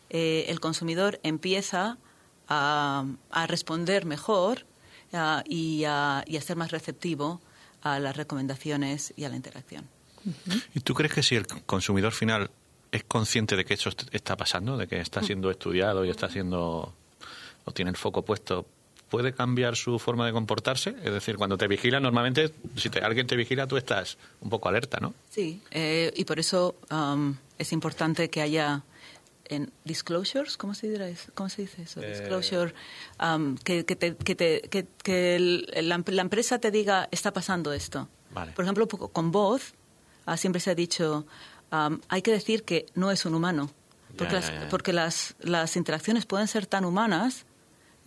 [0.09, 1.97] eh, el consumidor empieza
[2.49, 3.05] a,
[3.47, 4.65] responder mejor
[5.45, 7.41] y, a, ser más receptivo
[7.81, 9.87] a las recomendaciones y a la interacción.
[10.73, 12.51] ¿Y tú crees que si el consumidor final
[12.91, 16.93] es consciente de que eso está pasando, de que está siendo estudiado y está siendo
[17.65, 18.65] o tiene el foco puesto
[19.09, 20.95] puede cambiar su forma de comportarse?
[21.03, 24.99] Es decir, cuando te vigila, normalmente, si alguien te vigila, tú estás un poco alerta,
[24.99, 25.13] ¿no?
[25.29, 28.83] Sí, eh, y por eso um, es importante que haya
[29.49, 31.31] en disclosures, ¿cómo se, dirá eso?
[31.33, 32.01] ¿Cómo se dice eso?
[32.01, 32.73] Eh, Disclosure,
[33.21, 34.61] um, que, que, te, que, te,
[35.03, 38.09] que, la, empresa te diga, está pasando esto.
[38.55, 39.73] Por ejemplo, con voz,
[40.25, 41.25] ah, siempre se ha dicho,
[41.71, 43.71] am, hay que decir que no es un humano,
[44.17, 44.69] porque, Ya, las, ya, ya.
[44.69, 47.45] porque las, las interacciones pueden ser tan humanas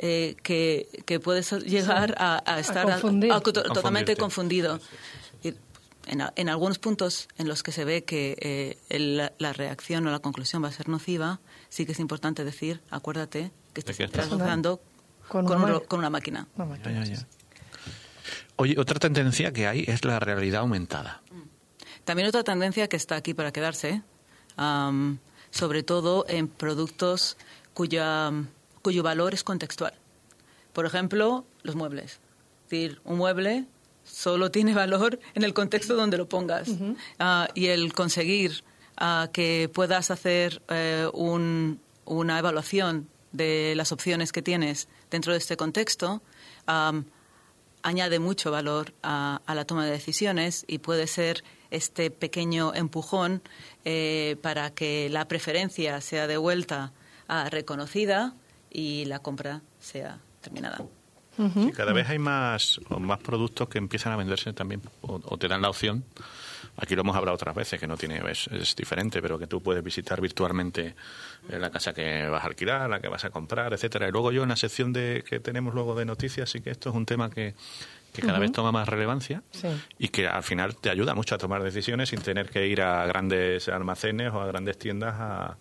[0.02, 3.32] eh, que, que puedes llegar a, a estar confundir.
[3.32, 4.80] a- totalmente confundido.
[6.06, 10.10] En, algunos puntos en los que se ve que eh, el- la, la reacción o
[10.10, 14.28] la conclusión va a ser nociva, sí que es importante decir, acuérdate que estás estás-
[14.28, 14.80] trabajando
[15.28, 15.86] Con con, una máquina.
[15.86, 16.48] con una máquina.
[16.56, 17.26] Ya, ya, ya.
[18.56, 21.22] Oye, otra tendencia que hay es la realidad aumentada.
[22.04, 24.02] También otra tendencia que está aquí para quedarse,
[25.50, 27.36] sobre todo en productos
[27.74, 28.32] cuya,
[28.82, 29.94] cuyo valor es contextual.
[30.72, 32.20] Por ejemplo, los muebles.
[32.64, 33.66] Es decir, un mueble
[34.04, 36.68] solo tiene valor en el contexto donde lo pongas.
[37.18, 38.62] Ah, y el conseguir
[38.96, 45.38] ah, que puedas hacer eh, un- una evaluación de las opciones que tienes dentro de
[45.38, 46.20] este contexto
[47.82, 53.42] añade mucho valor a, a la toma de decisiones y puede ser este pequeño empujón
[53.84, 56.92] eh, para que la preferencia sea de vuelta
[57.28, 58.34] ah, reconocida
[58.70, 60.78] y la compra sea terminada.
[61.36, 65.48] Sí, cada vez hay más, más productos que empiezan a venderse también, o, o te
[65.48, 66.04] dan la opción.
[66.76, 69.62] Aquí lo hemos hablado otras veces, que no tiene es, es diferente, pero que tú
[69.62, 70.94] puedes visitar virtualmente
[71.48, 74.08] eh, la casa que vas a alquilar, la que vas a comprar, etcétera.
[74.08, 76.90] Y luego yo en la sección de que tenemos luego de noticias, sí que esto
[76.90, 77.54] es un tema que,
[78.12, 79.68] que cada vez toma más relevancia Sí.
[79.98, 83.06] y que al final te ayuda mucho a tomar decisiones sin tener que ir a
[83.06, 85.56] grandes almacenes o a grandes tiendas a,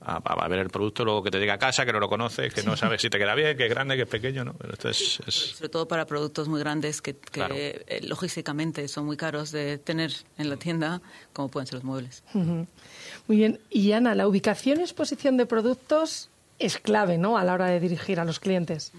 [0.00, 2.52] a, a ver el producto, luego que te llega a casa, que no lo conoces,
[2.54, 4.52] que no sabes si te queda bien, que es grande, que es pequeño, ¿no?
[4.54, 7.54] Pero esto es- es Sobre todo para productos muy grandes que, que, Claro.
[7.56, 11.00] eh, logísticamente son muy caros de tener en la tienda,
[11.32, 12.22] como pueden ser los muebles.
[12.34, 13.58] Muy bien.
[13.70, 16.28] Y Ana, la ubicación y exposición de productos
[16.58, 17.36] es clave, ¿no?
[17.38, 18.92] A la hora de dirigir a los clientes.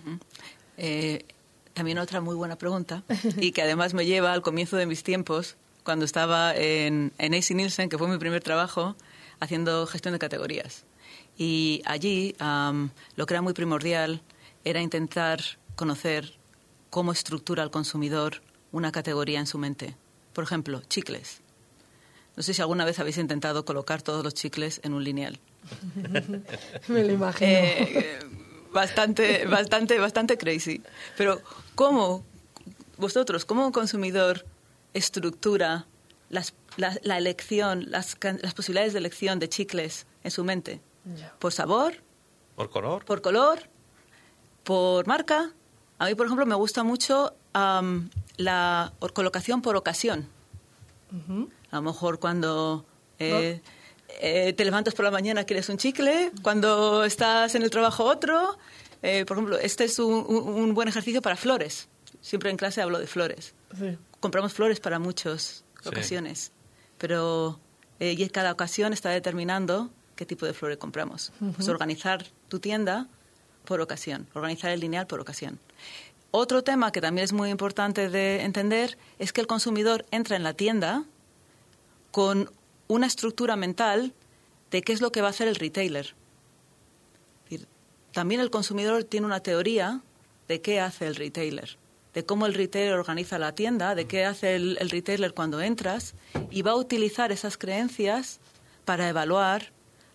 [0.77, 1.25] Eh,
[1.73, 3.03] también otra muy buena pregunta
[3.37, 7.51] y que además me lleva al comienzo de mis tiempos, cuando estaba en, en AC
[7.51, 8.95] Nielsen, que fue mi primer trabajo,
[9.39, 10.83] haciendo gestión de categorías.
[11.37, 14.21] Y allí am, lo que era muy primordial
[14.63, 15.39] era intentar
[15.75, 16.33] conocer
[16.89, 19.95] cómo estructura el consumidor una categoría en su mente.
[20.33, 21.41] Por ejemplo, chicles.
[22.35, 25.39] No sé si alguna vez habéis intentado colocar todos los chicles en un lineal.
[26.87, 27.49] Me lo imagino.
[27.51, 28.19] Eh,
[28.71, 30.81] bastante, bastante, bastante crazy.
[31.17, 31.41] Pero,
[31.75, 32.23] ¿cómo
[32.97, 34.45] vosotros, como un consumidor,
[34.93, 35.85] estructura
[36.29, 40.79] las- la, la elección, las, las posibilidades de elección de chicles en su mente?
[41.15, 41.35] Ya.
[41.39, 41.95] ¿Por sabor?
[42.55, 43.05] por color.
[43.05, 43.59] ¿Por color?
[44.63, 45.51] ¿Por marca?
[45.99, 50.27] A mí, por ejemplo, me gusta mucho la colocación por ocasión.
[51.71, 52.85] A lo mejor cuando
[53.19, 53.61] eh,
[54.21, 58.57] eh, te levantas por la mañana quieres un chicle, cuando estás en el trabajo otro.
[59.03, 61.87] Eh, por ejemplo, este es un, buen ejercicio para flores.
[62.21, 63.53] Siempre en clase hablo de flores.
[63.77, 63.97] Sí.
[64.19, 65.89] Compramos flores para muchas Sí.
[65.89, 66.51] ocasiones,
[66.97, 67.59] pero
[67.99, 71.31] eh, y cada ocasión está determinando qué tipo de flores compramos.
[71.55, 73.07] Pues organizar tu tienda
[73.63, 75.59] por ocasión, organizar el lineal por ocasión.
[76.31, 80.43] Otro tema que también es muy importante de entender es que el consumidor entra en
[80.43, 81.05] la tienda
[82.11, 82.51] con
[82.87, 84.13] una estructura mental
[84.71, 86.15] de qué es lo que va a hacer el retailer.
[88.11, 90.01] También el consumidor tiene una teoría
[90.47, 91.77] de qué hace el retailer,
[92.13, 96.15] de cómo el retailer organiza la tienda, de qué hace el, el retailer cuando entras,
[96.49, 98.39] y va a utilizar esas creencias
[98.85, 99.71] para evaluar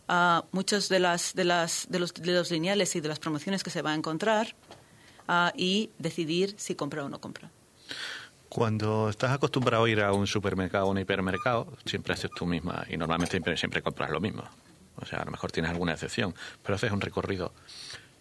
[0.09, 3.63] ah, muchos de, las, de, las, de, los, de los lineales y de las promociones
[3.63, 4.55] que se va a encontrar
[5.57, 7.51] y decidir si compra o no compra.
[8.49, 12.85] Cuando estás acostumbrado a ir a un supermercado o un hipermercado, siempre haces tú misma
[12.91, 14.45] y normalmente siempre, siempre compras lo mismo.
[14.97, 17.55] O sea, a lo mejor tienes alguna excepción, pero haces un recorrido.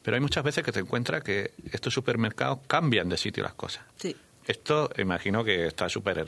[0.02, 3.84] Pero hay muchas veces que te encuentras que estos supermercados cambian de sitio las cosas.
[3.98, 4.15] Sí.
[4.46, 6.26] Esto imagino que está súper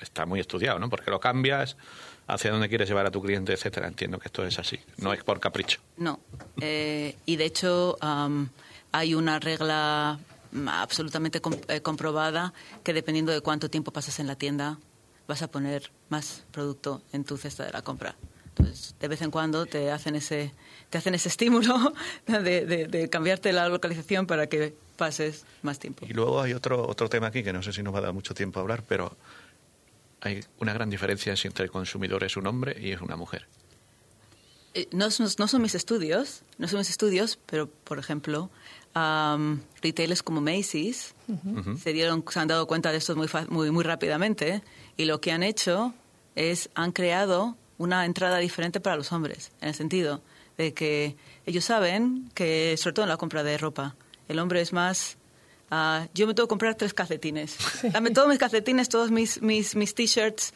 [0.00, 0.88] está muy estudiado, ¿no?
[0.90, 1.76] Porque lo cambias
[2.26, 3.88] hacia dónde quieres llevar a tu cliente, etcétera.
[3.88, 5.80] Entiendo que esto es así, no es por capricho.
[5.96, 6.20] No.
[6.60, 8.48] Eh, y de hecho am,
[8.92, 10.18] hay una regla
[10.52, 12.52] mm, absolutamente eh, comprobada
[12.84, 14.78] que dependiendo de cuánto tiempo pasas en la tienda
[15.26, 18.16] vas a poner más producto en tu cesta de la compra.
[18.56, 20.52] Entonces, de vez en cuando te hacen ese,
[20.90, 21.92] te hacen ese estímulo
[22.26, 26.04] de, de- de cambiarte la localización para que pases más tiempo.
[26.08, 28.12] Y luego hay otro, otro tema aquí que no sé si nos va a dar
[28.12, 29.16] mucho tiempo a hablar, pero
[30.20, 33.46] hay una gran diferencia si entre el consumidor es un hombre y es una mujer.
[34.74, 38.50] Eh, no, son- no son mis estudios, no son mis estudios, pero por ejemplo,
[38.94, 41.14] am, retailers como Macy's
[41.82, 44.62] se dieron, se han dado cuenta de esto muy, muy, muy rápidamente
[44.96, 45.92] y lo que han hecho
[46.36, 50.22] es han creado una entrada diferente para los hombres, en el sentido
[50.58, 53.96] de que ellos saben que, sobre todo en la compra de ropa,
[54.28, 55.16] el hombre es más
[55.70, 57.56] ah, yo me tengo que comprar tres calcetines.
[57.92, 60.52] Dame todos mis calcetines, todos mis, mis, mis t-shirts.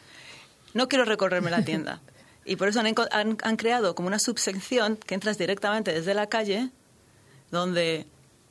[0.73, 2.01] no quiero recorrerme la tienda.
[2.47, 6.13] Y por eso han, enco- han- han creado como una subsección que entras directamente desde
[6.13, 6.69] la calle,
[7.51, 8.05] donde...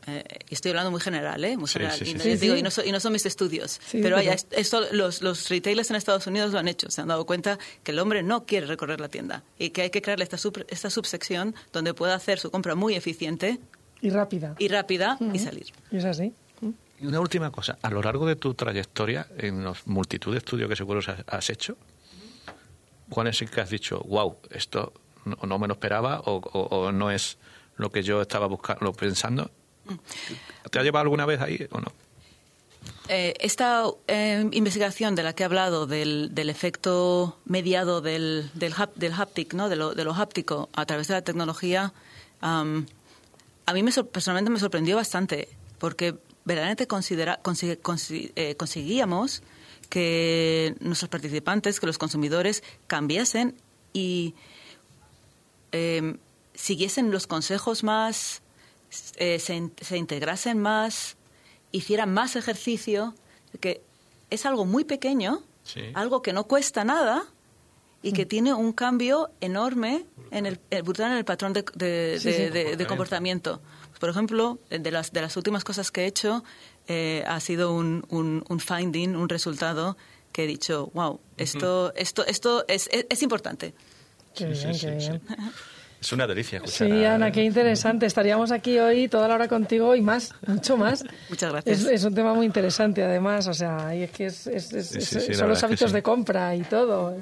[0.07, 1.57] eh, y estoy hablando muy general, ¿eh?
[1.57, 1.97] Muy Sí, general.
[1.99, 2.29] sí, sí, y, no- sí.
[2.29, 2.61] les digo, Sí, sí.
[2.61, 3.81] y, no son, y no son mis estudios.
[3.87, 6.91] Sí, pero hay- pero- esto los, los retailers en Estados Unidos lo han hecho.
[6.91, 9.91] Se han dado cuenta que el hombre no quiere recorrer la tienda y que hay
[9.91, 13.61] que crearle esta, sub- esta subsección donde pueda hacer su compra muy eficiente
[14.01, 14.57] Y rápida.
[14.59, 15.67] y rápida y salir.
[15.93, 16.33] Y es así.
[17.01, 20.69] Y una última cosa, a lo largo de tu trayectoria, en los multitud de estudios
[20.69, 21.77] que seguro has, hecho,
[23.09, 24.93] ¿cuál es el que has dicho, wow, esto
[25.25, 27.37] no, no me lo esperaba o, o- o no es
[27.77, 29.51] lo que yo estaba buscando, pensando?
[30.71, 31.93] ¿Te ha llevado alguna vez ahí o no?
[33.09, 38.75] Eh, esta eh, investigación de la que he hablado del, del efecto mediado del, del,
[38.95, 39.69] del haptic, ¿no?
[39.69, 41.93] de, lo, de lo háptico a través de la tecnología,
[42.41, 42.87] am,
[43.67, 49.43] a mí me personalmente me sorprendió bastante porque verdaderamente considera, consi- consi- eh, conseguíamos
[49.89, 53.55] que nuestros participantes, que los consumidores cambiasen
[53.93, 54.35] y
[55.73, 56.17] eh,
[56.55, 58.43] siguiesen los consejos más,
[59.17, 61.17] eh, se, in- se integrasen más,
[61.73, 63.15] hicieran más ejercicio,
[63.61, 63.83] que
[64.31, 65.81] es algo muy pequeño, Sí.
[65.95, 67.25] algo que no cuesta nada
[68.03, 68.15] y Mm.
[68.15, 72.47] que tiene un cambio enorme en el, brutal en el patrón de, de- Sí, de-
[72.47, 72.51] sí.
[72.53, 73.61] de- de comportamiento.
[74.01, 76.45] Por ejemplo, de las, de las últimas cosas que he hecho,
[76.89, 79.97] eh, ha sido un, un, un finding, un resultado
[80.33, 83.73] que he dicho, wow, esto, esto, esto es, es, es importante.
[84.35, 85.23] Qué bien, qué bien.
[86.05, 86.87] Es una delicia escuchar.
[86.87, 88.05] Sí, a- Ana, qué interesante.
[88.05, 91.03] Estaríamos aquí hoy toda la hora contigo y más, mucho más.
[91.31, 91.81] Muchas gracias.
[91.81, 93.47] Es, es un tema muy interesante, además.
[93.49, 95.63] O sea, y es que es, es- es- Sí, es- sí, sí, la son los
[95.65, 95.95] hábitos sí.
[95.95, 97.17] de compra y todo.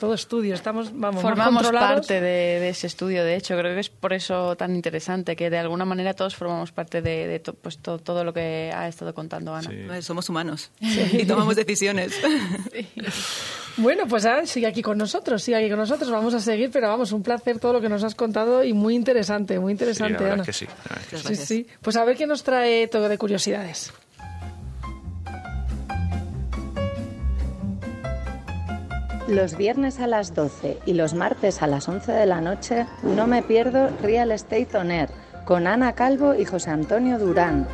[0.00, 0.54] todo estudio.
[0.54, 4.56] Estamos, vamos, Formamos parte de, de ese estudio, de hecho, creo que es por eso
[4.56, 8.24] tan interesante, que de alguna manera todos formamos parte de, de to- pues, to- todo
[8.24, 10.02] lo que ha estado contando Ana.
[10.02, 12.12] Somos humanos y tomamos decisiones.
[13.76, 16.10] Bueno, pues ahora sigue aquí con nosotros, sigue aquí con nosotros.
[16.10, 18.94] Vamos a seguir, pero vamos, un placer todo lo que nos has contado y muy
[18.94, 20.42] interesante, muy Sí, la interesante, Ana.
[20.42, 20.66] es que sí.
[20.66, 21.16] la verdad es que sí.
[21.16, 21.48] Sí, Gracias.
[21.48, 21.66] sí.
[21.82, 23.92] Pues a ver qué nos trae todo de curiosidades.
[29.28, 33.26] Los viernes a las 12 y los martes a las 11 de la noche no
[33.26, 35.08] me pierdo Real Estate On Air
[35.46, 37.66] con Ana Calvo y José Antonio Durán.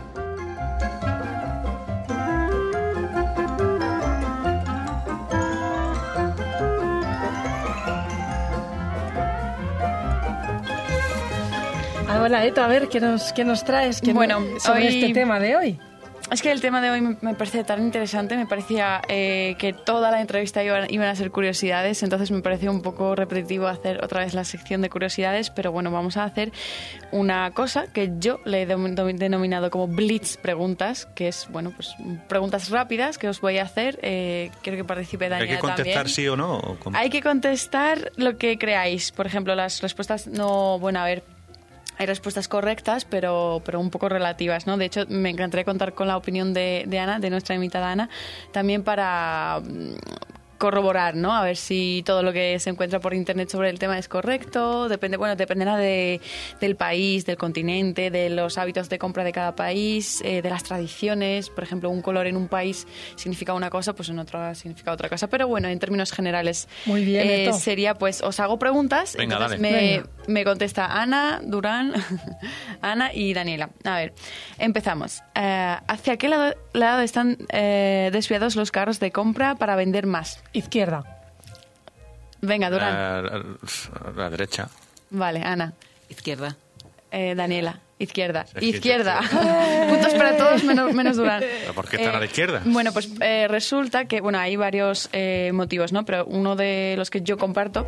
[12.20, 15.12] Hola, Eto, a ver, ¿qué nos, qué nos traes ¿Qué Bueno, no- sobre hoy- este
[15.14, 15.78] tema de hoy?
[16.30, 20.12] Es que el tema de hoy me- parece tan interesante, me parecía eh, que toda
[20.12, 24.20] la entrevista iban, iban a ser curiosidades, entonces me pareció un poco repetitivo hacer otra
[24.20, 26.52] vez la sección de curiosidades, pero bueno, vamos a hacer
[27.10, 31.96] una cosa que yo le he denominado como blitz preguntas, que es, bueno, pues
[32.28, 35.94] preguntas rápidas que os voy a hacer, eh, quiero que participe ¿Hay Daniela que contestar
[35.94, 36.14] también.
[36.14, 36.58] sí o no?
[36.58, 36.76] o?
[36.94, 39.10] Hay que contestar lo que creáis.
[39.10, 41.24] Por ejemplo, las respuestas no, bueno, a ver,
[42.00, 44.78] hay respuestas correctas, pero, pero un poco relativas, ¿no?
[44.78, 48.08] De hecho, me encantaría contar con la opinión de, de Ana, de nuestra invitada Ana,
[48.52, 49.96] también para mm,
[50.60, 51.34] corroborar, ¿no?
[51.34, 54.88] A ver si todo lo que se encuentra por internet sobre el tema es correcto.
[54.90, 56.20] Depende, bueno, dependerá de,
[56.60, 60.62] del país, del continente, de los hábitos de compra de cada país, eh, de las
[60.62, 61.48] tradiciones.
[61.48, 62.86] Por ejemplo, un color en un país
[63.16, 65.28] significa una cosa, pues en otro significa otra cosa.
[65.28, 69.16] Pero bueno, en términos generales, Muy bien, eh, sería pues os hago preguntas.
[69.16, 69.72] Venga, entonces dale.
[69.72, 70.10] Me, Venga.
[70.30, 71.92] Me contesta Ana, Durán,
[72.80, 73.70] Ana y Daniela.
[73.84, 74.14] A ver,
[74.58, 75.22] empezamos.
[75.34, 80.42] Eh, ¿Hacia qué lado, lado están eh, desviados los carros de compra para vender más?
[80.52, 81.04] Izquierda.
[82.40, 82.94] Venga, Durán.
[82.94, 84.68] A, a- a la derecha.
[85.10, 85.74] Vale, Ana.
[86.08, 86.56] Izquierda.
[87.10, 87.80] Eh, Daniela.
[87.98, 88.46] Izquierda.
[88.60, 89.20] Izquierda.
[89.90, 91.40] Puntos para todos menos, menos Durán.
[91.60, 92.62] ¿Pero por qué están a la izquierda?
[92.64, 96.06] Bueno, pues eh, resulta que, bueno, hay varios eh, motivos, ¿no?
[96.06, 97.86] Pero uno de los que yo comparto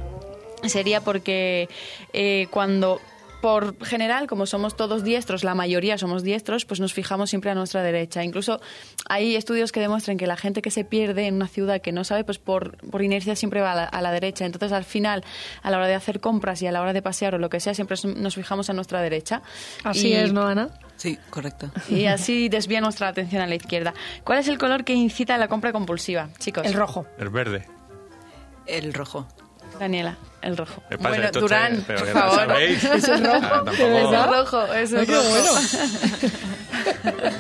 [0.69, 1.69] sería porque
[2.13, 3.01] eh, cuando
[3.41, 7.57] por general, como somos todos diestros, la mayoría somos diestros, pues nos fijamos siempre a
[7.57, 8.23] nuestra derecha.
[8.23, 8.61] Incluso
[9.09, 12.05] hay estudios que demuestran que la gente que se pierde en una ciudad que no
[12.05, 14.45] sabe, pues por, por inercia siempre va a la, a la derecha.
[14.47, 15.25] Entonces, al final,
[15.65, 17.59] a la hora de hacer compras y a la hora de pasear o lo que
[17.59, 19.43] sea, siempre nos fijamos a nuestra derecha.
[19.83, 20.69] Así Y- es, ¿no, Ana?
[20.95, 21.69] Sí, correcto.
[21.89, 23.93] y así desvía nuestra atención a la izquierda.
[24.23, 26.65] ¿Cuál es el color que incita a la compra compulsiva, chicos?
[26.65, 27.07] El rojo.
[27.19, 27.67] El verde.
[28.67, 29.27] El rojo.
[29.81, 30.83] Daniela, el rojo.
[31.01, 32.35] Bueno, Durán, por favor.
[32.37, 32.85] sabéis.
[32.85, 33.39] ¿Es el rojo?
[33.43, 35.29] Ah, ¿De tampoco- Es el rojo, es el Ay, qué rojo.
[35.31, 35.53] bueno.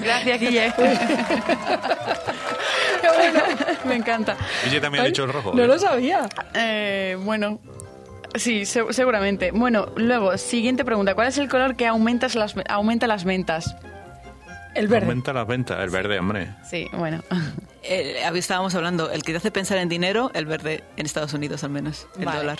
[0.02, 0.72] Gracias, Guille.
[3.00, 3.40] Qué bueno.
[3.84, 4.36] Me encanta.
[4.64, 5.52] Guille también ha dicho el rojo.
[5.54, 5.66] No ¿eh?
[5.66, 6.28] lo sabía.
[6.54, 7.58] Eh, bueno,
[8.34, 9.50] sí, se- seguramente.
[9.50, 11.14] Bueno, luego, siguiente pregunta.
[11.14, 13.74] ¿Cuál es el color que aumenta las, aumenta las ventas?
[14.74, 15.06] El verde.
[15.06, 16.54] Aumenta las ventas, el verde, hombre.
[16.68, 17.22] Sí, bueno.
[17.84, 21.64] Eh, estábamos hablando, el que te hace pensar en dinero, el verde en Estados Unidos
[21.64, 22.38] al menos, el Vale.
[22.38, 22.58] dólar.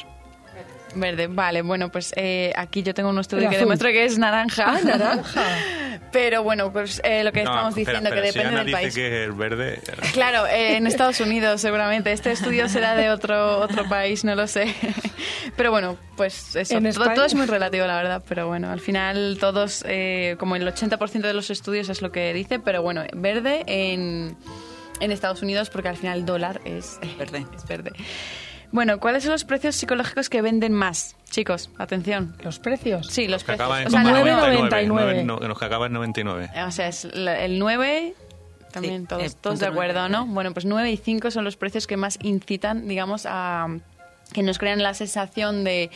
[0.95, 4.65] Verde, vale, bueno, pues eh, aquí yo tengo un estudio que demuestra que es naranja.
[4.67, 5.43] Ah, naranja.
[6.13, 8.65] Pero bueno, pues eh, lo que No, estamos espera, diciendo, espera, que si depende Ana
[8.65, 8.95] del dice país.
[8.95, 9.81] que el verde...
[10.13, 12.13] Claro, eh, en Estados Unidos seguramente.
[12.13, 14.75] Este estudio será de otro otro país, no lo sé.
[15.57, 16.77] Pero bueno, pues eso.
[16.77, 18.23] En Todo, todo es muy relativo, la verdad.
[18.29, 22.35] Pero bueno, al final todos, eh, como el 80% de los estudios es lo que
[22.35, 22.59] dice.
[22.59, 24.37] Pero bueno, verde en,
[25.01, 27.47] en Estados Unidos porque al final el dólar es Verde.
[27.57, 27.93] Es verde.
[28.73, 31.17] Bueno, ¿cuáles son los precios psicológicos que venden más?
[31.31, 32.35] Chicos, atención.
[32.43, 33.07] Los precios.
[33.09, 33.61] Sí, los que precios.
[33.67, 35.25] acaba en O sea, la- 99, 9,99.
[35.25, 36.51] no, los que acaba en 99.
[36.67, 38.15] o sea, es el 9,
[38.73, 40.11] también Sí, todos, eh, todos de acuerdo, 9.
[40.11, 40.27] ¿no?
[40.27, 43.67] Bueno, pues 9 y 5 son los precios que más incitan, digamos, a
[44.33, 45.91] que nos crean la sensación de,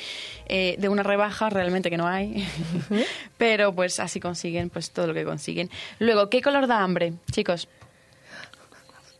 [0.47, 2.47] eh, de una rebaja, realmente que no hay,
[3.39, 5.71] pero pues así consiguen pues todo lo que consiguen.
[5.99, 7.67] Luego, ¿qué color da hambre, chicos?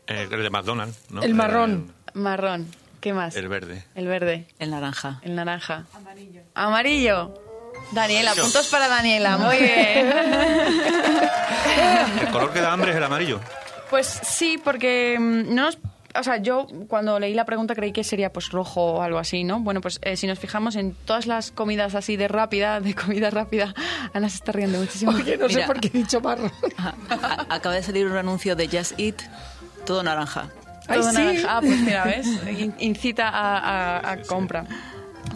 [0.05, 1.23] Eh, el de McDonald's, ¿no?
[1.23, 1.91] El marrón.
[2.13, 2.67] Marrón.
[2.99, 3.35] ¿Qué más?
[3.35, 3.83] El, verde.
[3.95, 4.47] El verde.
[4.59, 5.19] El naranja.
[5.23, 5.85] El naranja.
[5.93, 6.41] Amarillo.
[6.55, 7.33] Amarillo.
[7.91, 9.37] Daniela, puntos para Daniela.
[9.37, 10.07] Muy bien.
[12.21, 13.39] El color que da hambre es el amarillo.
[13.89, 15.77] Pues sí, porque mm, no nos...
[16.15, 19.43] O sea, yo cuando leí la pregunta creí que sería pues rojo o algo así,
[19.43, 19.59] ¿no?
[19.59, 23.29] Bueno, pues eh, si nos fijamos en todas las comidas así de rápida, de comida
[23.29, 23.75] rápida,
[24.13, 25.11] Ana se está riendo muchísimo.
[25.11, 26.51] Oye, no sé por qué he dicho marrón.
[27.49, 29.21] Acaba de salir un anuncio de Just Eat,
[29.85, 30.49] todo naranja.
[30.87, 31.17] Ay, Todo sí.
[31.17, 31.47] naranja.
[31.49, 32.27] Ah, pues mira, ¿ves?
[32.59, 33.57] In- Incita a,
[33.99, 34.65] a- a compra.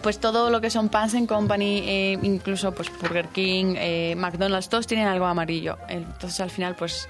[0.02, 4.68] Pues todo lo que son Pans and Company, eh, incluso pues Burger King, eh, McDonald's,
[4.68, 5.78] todos tienen algo amarillo.
[5.88, 7.08] Entonces al final pues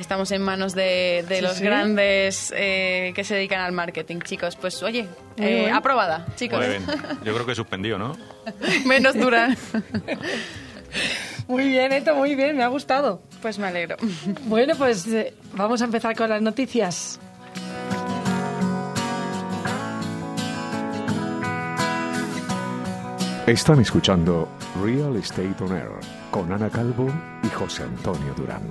[0.00, 1.64] estamos en manos de, de Sí, los sí.
[1.64, 4.56] grandes eh, que se dedican al marketing, chicos.
[4.56, 5.06] Pues oye,
[5.36, 5.74] Muy eh, bien.
[5.74, 6.58] aprobada, chicos.
[6.58, 6.82] Muy bien.
[7.24, 8.16] Yo creo que suspendió, ¿no?
[8.86, 9.54] Menos dura.
[11.48, 13.20] Muy bien, esto muy bien, me ha gustado.
[13.42, 13.96] Pues me alegro.
[14.46, 17.20] Bueno, pues eh, vamos a empezar con las noticias.
[23.46, 24.48] Están escuchando
[24.82, 25.90] Real Estate On Air
[26.30, 27.08] con Ana Calvo
[27.42, 28.62] y José Antonio Durán.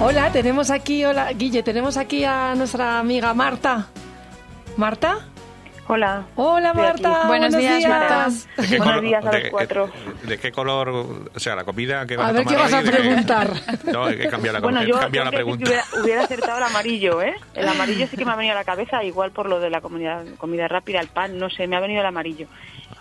[0.00, 3.88] Hola, tenemos aquí, hola, Guille, tenemos aquí a nuestra amiga Marta.
[4.76, 5.26] ¿Marta?
[5.88, 6.24] Hola.
[6.34, 6.74] Hola.
[6.74, 7.26] Marta.
[7.28, 8.26] Buenos días, Marta.
[8.56, 9.90] ¿De qué Buenos color- días a los de- cuatro.
[10.24, 12.72] ¿De qué color, o sea, la comida que vas A a, ver, tomar ¿qué vas
[12.74, 13.50] a preguntar?
[13.92, 15.64] No, he cambiado la, Bueno, yo la que pregunta.
[15.64, 17.34] hubiera, hubiera acertado el amarillo, ¿eh?
[17.54, 19.80] El amarillo sí que me ha venido a la cabeza, igual por lo de la
[19.80, 22.48] comida, comida rápida, el pan, no sé, me ha venido el amarillo.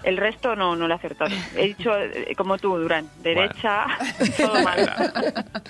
[0.04, 1.32] El resto no, no lo he acertado.
[1.56, 3.88] He dicho, eh, como tú, Durán, derecha,
[4.38, 4.78] todo mal,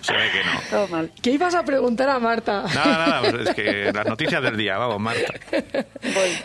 [0.01, 0.59] Se ve que no.
[0.70, 1.09] todo mal.
[1.22, 2.63] ¿Qué ibas a preguntar a Marta?
[2.76, 5.34] Nada, nada, pues es que las noticias del día, vamos, Marta.
[6.03, 6.38] Voy.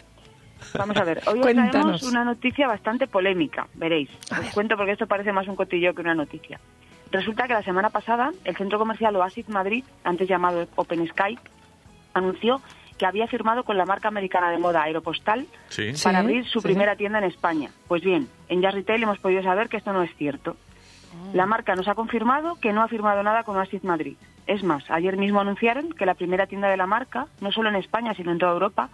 [0.78, 1.70] Vamos a ver, hoy os Cuéntanos.
[1.72, 4.10] traemos una noticia bastante polémica, veréis.
[4.30, 6.60] Os cuento porque esto parece más un cotillo que una noticia.
[7.12, 11.38] Resulta que la semana pasada el centro comercial Oasis Madrid, antes llamado Open Sky,
[12.14, 12.60] anunció
[12.98, 15.94] que había firmado con la marca americana de moda Aeropostal Sí.
[15.94, 16.04] Sí.
[16.04, 16.68] para abrir su sí.
[16.68, 17.70] primera tienda en España.
[17.88, 20.56] Pues bien, en Jazz Retail hemos podido saber que esto no es cierto.
[21.32, 24.16] La marca nos ha confirmado que no ha firmado nada con Oasis Madrid.
[24.46, 27.76] Es más, ayer mismo anunciaron que la primera tienda de la marca, no solo en
[27.76, 28.90] España, sino en toda Europa,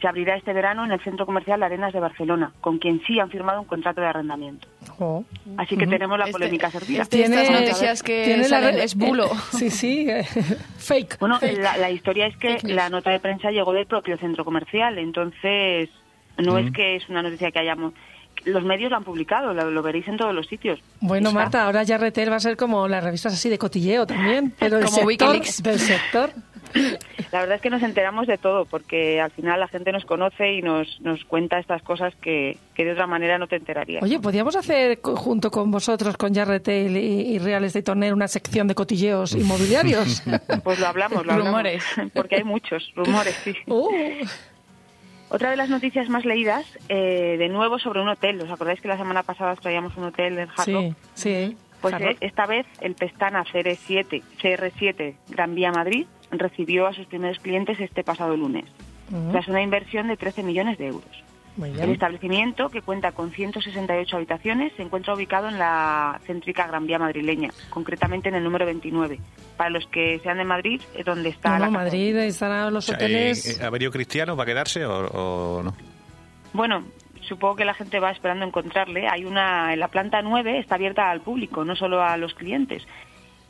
[0.00, 3.30] se abrirá este verano en el centro comercial Arenas de Barcelona, con quien sí han
[3.30, 4.68] firmado un contrato de arrendamiento.
[4.98, 5.24] Oh.
[5.56, 7.02] Así que tenemos la Este- polémica servida.
[7.02, 9.28] este- estas noticias que tiene la salen re- es bulo.
[9.52, 10.24] Sí, sí, eh,
[10.78, 11.18] fake.
[11.18, 11.58] Bueno, fake.
[11.58, 15.88] la, la historia es que la nota de prensa llegó del propio centro comercial, entonces
[16.38, 17.94] no es que es una noticia que hayamos...
[18.46, 20.80] Los medios lo han publicado, lo, lo veréis en todos los sitios.
[21.00, 21.40] Bueno, Está.
[21.40, 24.76] Marta, ahora ya Retel va a ser como las revistas así de cotilleo también, pero
[24.78, 25.62] del Como sector, Wikileaks.
[25.62, 26.30] del sector.
[27.32, 30.52] La verdad es que nos enteramos de todo, porque al final la gente nos conoce
[30.52, 34.02] y nos, nos cuenta estas cosas que, que de otra manera no te enterarías.
[34.02, 38.14] Oye, podríamos hacer junto con vosotros, con ya Retel y, y Real Estate On Air,
[38.14, 40.22] una sección de cotilleos inmobiliarios.
[40.62, 41.46] Pues lo hablamos, lo hablamos.
[41.52, 41.84] Rumores.
[42.14, 43.54] Porque hay muchos rumores, sí.
[43.66, 43.88] Uh,
[45.28, 48.40] Otra de las noticias más leídas, eh, de nuevo sobre un hotel.
[48.40, 50.94] ¿Os acordáis que la semana pasada os traíamos un hotel en Hard Rock?
[51.14, 51.56] sí, sí.
[51.80, 57.06] Pues Hard eh, esta vez el Pestana CR7, CR7 Gran Vía Madrid recibió a sus
[57.06, 58.64] primeros clientes este pasado lunes,
[59.30, 61.25] tras una inversión de 13 millones de euros.
[61.56, 66.86] Muy El establecimiento, que cuenta con 168 habitaciones, se encuentra ubicado en la céntrica Gran
[66.86, 69.18] Vía madrileña, concretamente en el número 29.
[69.56, 71.72] Para los que sean de Madrid, es donde está No, la no.
[71.72, 73.58] Madrid estarán los O sea, hoteles.
[73.58, 75.06] eh, eh, ¿Averio Cristiano va a quedarse o,
[75.58, 75.74] o no?
[76.52, 76.84] Bueno,
[77.28, 79.08] supongo que la gente va esperando encontrarle.
[79.08, 82.86] Hay una en la planta 9 está abierta al público, no solo a los clientes.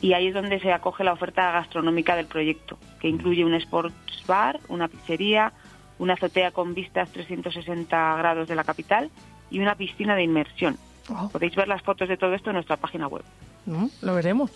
[0.01, 4.25] Y ahí es donde se acoge la oferta gastronómica del proyecto, que incluye un sports
[4.27, 5.53] bar, una pizzería,
[5.99, 9.11] una azotea con vistas 360 grados de la capital
[9.51, 10.77] y una piscina de inmersión.
[11.09, 13.25] Oh, Podéis ver las fotos de todo esto en nuestra página web.
[13.65, 13.91] ¿no?
[14.03, 14.51] Lo veremos.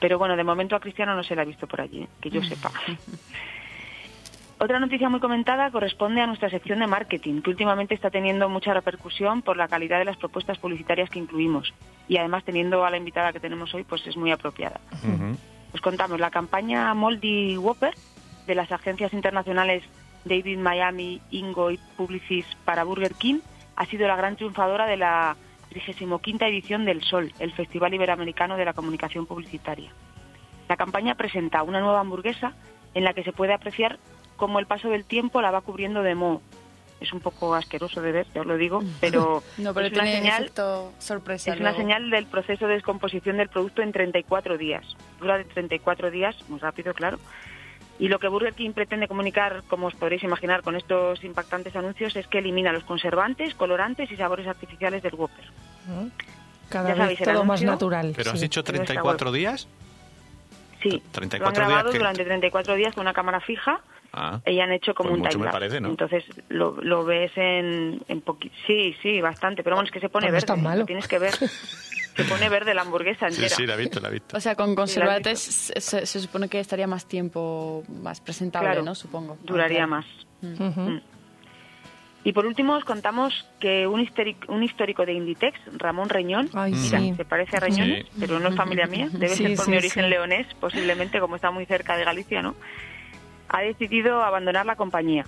[0.00, 2.08] Pero bueno, de momento a Cristiano no se la ha visto por allí, ¿eh?
[2.20, 2.70] que yo sepa.
[4.58, 8.72] Otra noticia muy comentada corresponde a nuestra sección de marketing, que últimamente está teniendo mucha
[8.72, 11.74] repercusión por la calidad de las propuestas publicitarias que incluimos.
[12.08, 14.80] Y además, teniendo a la invitada que tenemos hoy, pues es muy apropiada.
[15.72, 17.94] Os contamos, la campaña Moldy Whopper
[18.46, 19.82] de las agencias internacionales
[20.24, 23.40] David Miami, Ingo y Publicis para Burger King
[23.76, 25.36] ha sido la gran triunfadora de la
[25.70, 29.90] 35 edición del Sol, el Festival Iberoamericano de la Comunicación Publicitaria.
[30.68, 32.54] La campaña presenta una nueva hamburguesa
[32.94, 33.98] en la que se puede apreciar
[34.36, 36.40] cómo el paso del tiempo la va cubriendo de moho.
[37.00, 40.06] Es un poco asqueroso de ver, ya os lo digo, pero, No, pero es una
[40.06, 40.50] señal
[40.98, 41.52] sorpresa.
[41.52, 44.86] es una señal del proceso de descomposición del producto en 34 días.
[45.18, 47.18] Dura de 34 días, muy rápido, claro.
[47.98, 52.16] Y lo que Burger King pretende comunicar, como os podréis imaginar, con estos impactantes anuncios
[52.16, 55.44] es que elimina los conservantes, colorantes y sabores artificiales del Whopper.
[56.68, 58.12] Cada Ya vez sabéis, todo más natural.
[58.16, 58.46] Pero has sí.
[58.46, 59.68] dicho Pero está 34 días.
[60.82, 63.80] Sí, 34 lo han días grabado que- durante 34 días con una cámara fija
[64.16, 65.58] Ah, y han hecho como Pues un mucho me timelapse.
[65.58, 65.88] parece, ¿no?
[65.88, 68.22] Entonces lo, lo ves en, en
[68.66, 69.62] Sí, sí, bastante.
[69.64, 70.54] Pero bueno, es que se pone Pues no es verde.
[70.54, 70.80] tan malo.
[70.80, 71.32] lo Tienes que ver.
[72.16, 73.56] se pone verde la hamburguesa sí, entera.
[73.56, 74.36] sí, la he visto, la he visto.
[74.36, 78.68] O sea, con Sí, conservantes se, se- se supone que estaría más tiempo, más presentable,
[78.68, 78.94] Claro, ¿no?
[78.94, 79.36] Supongo.
[79.42, 80.06] Duraría Ah, más.
[80.40, 80.68] claro.
[80.70, 80.80] Ujú.
[80.80, 81.02] Mm.
[82.26, 86.72] Y por último os contamos que un, histórico, un histórico de Inditex, Ramón Reñón, Ay,
[86.72, 87.14] mira, sí.
[87.14, 88.06] se parece a Sí.
[88.18, 90.10] pero no es familia mía, debe Sí, ser por sí, mi origen sí.
[90.10, 92.54] leonés, posiblemente como está muy cerca de Galicia, ¿no?
[93.50, 95.26] Ha decidido abandonar la compañía.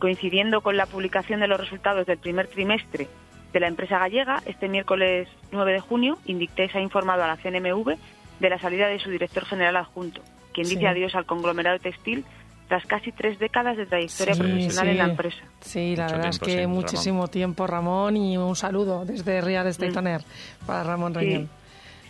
[0.00, 3.06] Coincidiendo con la publicación de los resultados del primer trimestre
[3.52, 7.96] de la empresa gallega, este miércoles 9 de junio, Inditex ha informado a la CNMV
[8.40, 10.22] de la salida de su director general adjunto,
[10.52, 10.74] quien Sí.
[10.76, 12.24] dice adiós al conglomerado textil
[12.68, 15.42] tras casi tres décadas de trayectoria Sí, profesional en la empresa.
[15.60, 16.74] Sí, la Mucho verdad es que sí, Ramón.
[16.76, 20.66] muchísimo tiempo, Ramón, y un saludo desde Real Estate Mm.
[20.66, 21.18] Para Ramón Sí.
[21.20, 21.50] Reñón.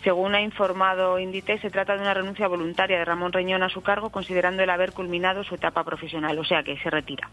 [0.05, 3.81] Según ha informado Inditex, se trata de una renuncia voluntaria de Ramón Reñón a su
[3.81, 7.29] cargo, considerando el haber culminado su etapa profesional, o sea que se retira.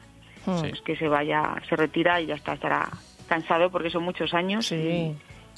[0.46, 0.54] Mm.
[0.56, 0.68] Sí.
[0.70, 2.88] Pues que se vaya, se retira y ya está, estará
[3.31, 4.66] cansado porque son muchos años.
[4.66, 4.74] Sí.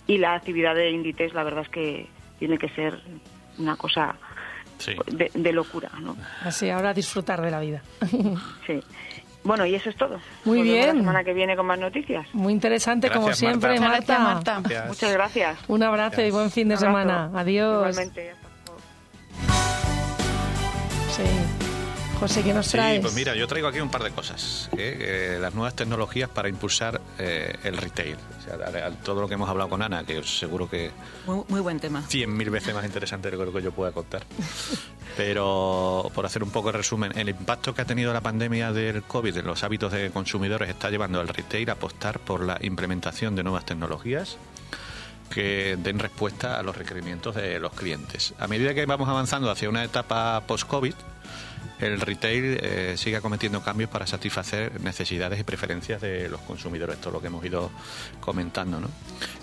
[0.06, 2.06] Y, y la actividad de Inditex, la verdad es que
[2.38, 3.00] tiene que ser
[3.58, 4.14] una cosa
[4.78, 4.94] Sí.
[5.12, 6.16] de, de locura, ¿no?
[6.44, 7.82] Así, ahora disfrutar de la vida.
[8.66, 8.80] Sí.
[9.44, 10.20] Bueno, y eso es todo.
[10.44, 10.86] Muy Nos bien.
[10.86, 12.26] La semana que viene con más noticias.
[12.32, 14.18] Muy interesante, como siempre, Marta.
[14.18, 14.20] Muchas Marta.
[14.20, 14.68] gracias, Marta.
[14.68, 14.88] Gracias.
[14.88, 15.58] Muchas gracias.
[15.68, 17.28] Un abrazo y buen fin de semana.
[17.34, 17.88] Adiós.
[17.96, 18.30] Igualmente.
[18.30, 18.80] hasta luego.
[21.10, 21.71] Sí.
[22.22, 24.68] José, ¿qué nos Sí, pues mira, yo traigo aquí un par de cosas.
[24.76, 25.34] ¿eh?
[25.34, 28.14] Eh, las nuevas tecnologías para impulsar eh, el retail.
[28.38, 30.92] O sea, a- a todo lo que hemos hablado con Ana, que seguro que
[31.26, 32.02] Muy, muy buen tema.
[32.02, 34.22] cien mil veces más interesante de lo que yo pueda contar.
[35.16, 39.02] Pero por hacer un poco de resumen, el impacto que ha tenido la pandemia del
[39.02, 43.34] COVID en los hábitos de consumidores está llevando al retail a apostar por la implementación
[43.34, 44.36] de nuevas tecnologías
[45.28, 48.32] que den respuesta a los requerimientos de los clientes.
[48.38, 50.94] A medida que vamos avanzando hacia una etapa post-COVID,
[51.82, 57.14] el retail eh, sigue acometiendo cambios para satisfacer necesidades y preferencias de los consumidores, todo
[57.14, 57.70] lo que hemos ido
[58.20, 58.80] comentando.
[58.80, 58.88] ¿no?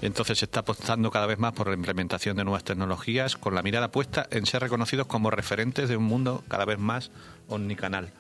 [0.02, 3.62] Entonces se está apostando cada vez más por la implementación de nuevas tecnologías con la
[3.62, 7.12] mirada puesta en ser reconocidos como referentes de un mundo cada vez más
[7.48, 8.12] omnicanal.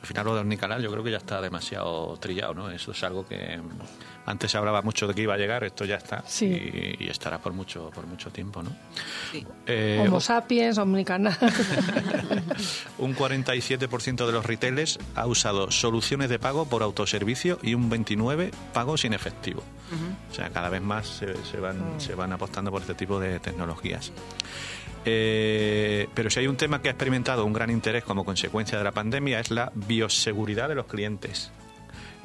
[0.00, 2.70] Al final lo de omnicanal yo creo que ya está demasiado trillado, ¿no?
[2.70, 3.60] Eso es algo que
[4.26, 6.46] antes se hablaba mucho de que iba a llegar, esto ya está Sí.
[6.46, 8.76] y, y estará por mucho por mucho tiempo, ¿no?
[9.32, 9.46] Sí.
[9.66, 11.36] Eh, Homo sapiens, omnicanal.
[12.98, 18.50] un 47% de los retailers ha usado soluciones de pago por autoservicio y un 29%
[18.72, 19.62] pago sin efectivo.
[20.30, 23.38] O sea, cada vez más se, se van, se van apostando por este tipo de
[23.38, 24.12] tecnologías.
[25.04, 28.82] Eh, pero si hay un tema que ha experimentado un gran interés como consecuencia de
[28.84, 31.52] la pandemia es la bioseguridad de los clientes.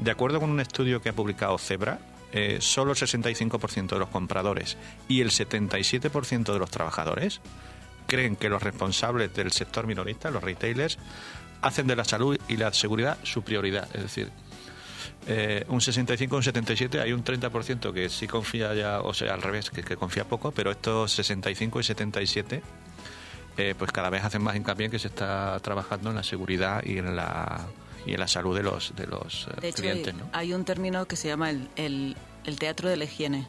[0.01, 1.99] De acuerdo con un estudio que ha publicado Zebra,
[2.31, 4.75] eh, solo el 65% de los compradores
[5.07, 7.39] y el 77% de los trabajadores
[8.07, 10.97] creen que los responsables del sector minorista, los retailers,
[11.61, 13.87] hacen de la salud y la seguridad su prioridad.
[13.95, 14.31] Es decir,
[15.27, 19.41] eh, un 65, un 77, hay un 30% que sí confía ya, o sea, al
[19.43, 22.63] revés, que, confía poco, pero estos 65 y 77,
[23.57, 26.83] eh, pues cada vez hacen más hincapié en que se está trabajando en la seguridad
[26.83, 27.67] y en la
[28.05, 30.23] y en la salud de los de los eh, De hecho, clientes, ¿no?
[30.33, 33.47] hay un término que se llama el, el, el teatro de la higiene,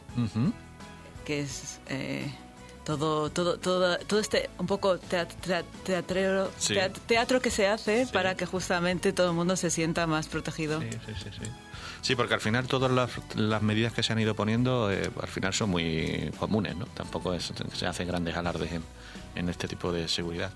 [1.25, 2.31] que es eh,
[2.85, 6.75] todo, todo, todo, todo este un poco teat- teat- teatrero- Sí.
[7.07, 8.11] teatro que se hace Sí.
[8.13, 10.81] para que justamente todo el mundo se sienta más protegido.
[10.81, 11.49] Sí, sí, sí, sí.
[12.01, 15.27] Sí, porque al final todas las, las medidas que se han ido poniendo eh, al
[15.29, 16.85] final son muy comunes, ¿no?
[16.87, 18.83] Tampoco es- se hacen grandes alardes en,
[19.35, 20.51] en este tipo de seguridad.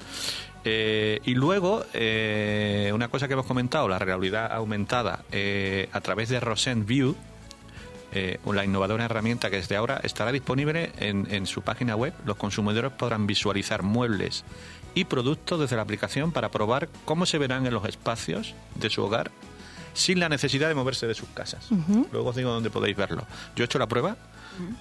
[0.66, 6.28] Eh, y luego, eh, una cosa que hemos comentado, la realidad aumentada eh, a través
[6.28, 7.16] de Rosen View,
[8.18, 12.13] eh, la innovadora herramienta que desde ahora estará disponible en, en su página web.
[12.26, 14.43] Los consumidores podrán visualizar muebles
[14.95, 19.03] y productos desde la aplicación para probar cómo se verán en los espacios de su
[19.03, 19.32] hogar
[19.93, 21.70] sin la necesidad de moverse de sus casas.
[22.11, 23.26] Luego os digo dónde podéis verlo.
[23.55, 24.15] Yo he hecho la prueba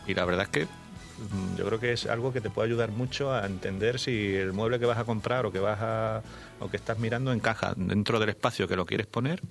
[0.07, 2.91] y la verdad es que mm, yo creo que es algo que te puede ayudar
[2.91, 6.23] mucho a entender si el mueble que vas a comprar o que vas a
[6.61, 9.43] o que estás mirando encaja dentro del espacio que lo quieres poner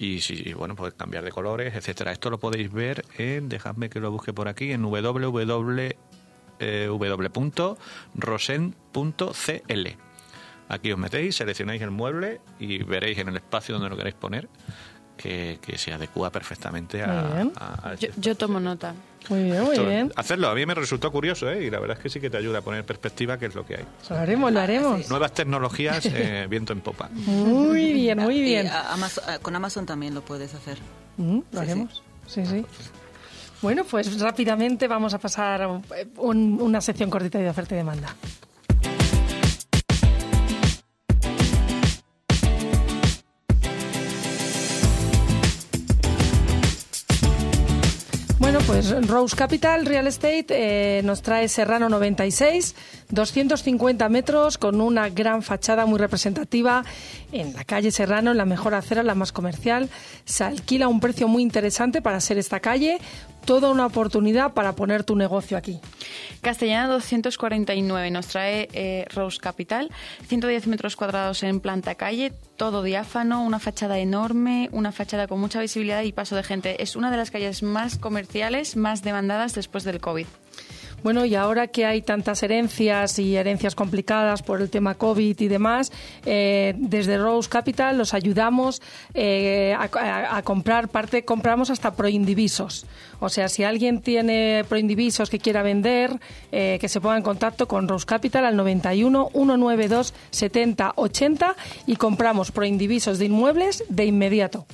[0.00, 2.10] y si bueno puedes cambiar de colores etcétera.
[2.10, 5.90] Esto lo podéis ver en dejadme que lo busque por aquí en www
[6.88, 7.78] www.rosen.cl
[10.68, 14.48] aquí os metéis seleccionáis el mueble y veréis en el espacio donde lo queréis poner
[15.20, 17.52] que, que se adecua perfectamente Muy a, bien.
[17.56, 18.94] a- a Yo, este yo tomo nota.
[19.28, 20.12] Muy bien, muy esto- bien.
[20.16, 21.64] Hacerlo, a mí me resultó curioso, ¿eh?
[21.64, 23.54] Y la verdad es que sí que te ayuda a poner en perspectiva qué es
[23.54, 23.84] lo que hay.
[24.08, 25.08] Lo haremos, lo haremos.
[25.10, 27.10] Nuevas tecnologías, eh, viento en popa.
[27.12, 28.68] Muy bien, muy Y bien.
[28.68, 30.78] a- Amazon- a- con Amazon también lo puedes hacer.
[31.18, 32.02] Mm, lo Sí, haremos.
[32.26, 32.64] Sí, sí.
[33.60, 35.84] Bueno, pues rápidamente vamos a pasar a un-
[36.16, 38.14] un- una sección cortita de oferta y demanda.
[48.80, 52.74] Pues Rose Capital Real Estate eh, nos trae Serrano 96,
[53.10, 56.82] 250 metros con una gran fachada muy representativa
[57.30, 59.90] en la calle Serrano, en la mejor acera, la más comercial.
[60.24, 62.98] Se alquila a un precio muy interesante para ser esta calle,
[63.44, 65.80] toda una oportunidad para poner tu negocio aquí.
[66.40, 69.90] Castellana 249 nos trae eh, Rose Capital,
[70.26, 75.60] 110 metros cuadrados en planta calle, todo diáfano, una fachada enorme, una fachada con mucha
[75.60, 76.82] visibilidad y paso de gente.
[76.82, 80.26] Es una de las calles más comerciales, más demandadas después del COVID.
[81.02, 85.48] Bueno, y ahora que hay tantas herencias y herencias complicadas por el tema COVID y
[85.48, 85.92] demás,
[86.26, 88.82] eh, desde Rose Capital los ayudamos
[89.14, 92.86] eh, a, comprar parte, compramos hasta proindivisos.
[93.18, 96.18] O sea, si alguien tiene proindivisos que quiera vender,
[96.52, 101.96] eh, que se ponga en contacto con Rose Capital al 91 192 70 80 y
[101.96, 104.66] compramos proindivisos de inmuebles de inmediato.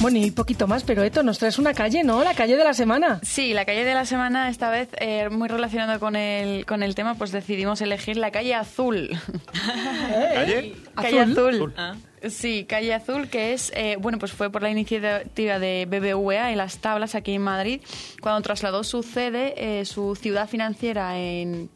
[0.00, 2.24] Bueno, y poquito más, pero Eto, nos traes una calle, ¿no?
[2.24, 3.20] La calle de la semana.
[3.22, 6.94] Sí, la calle de la semana, esta vez eh, muy relacionado con el, con el
[6.94, 9.10] tema, pues decidimos elegir la calle azul.
[10.34, 10.74] ¿Calle?
[10.94, 11.74] Calle Azul.
[11.76, 12.30] Azul.
[12.30, 16.58] Sí, Calle Azul, que es, eh, bueno, pues fue por la iniciativa de BBVA en
[16.58, 17.82] las tablas aquí en Madrid,
[18.22, 21.70] cuando trasladó su sede, eh, su ciudad financiera en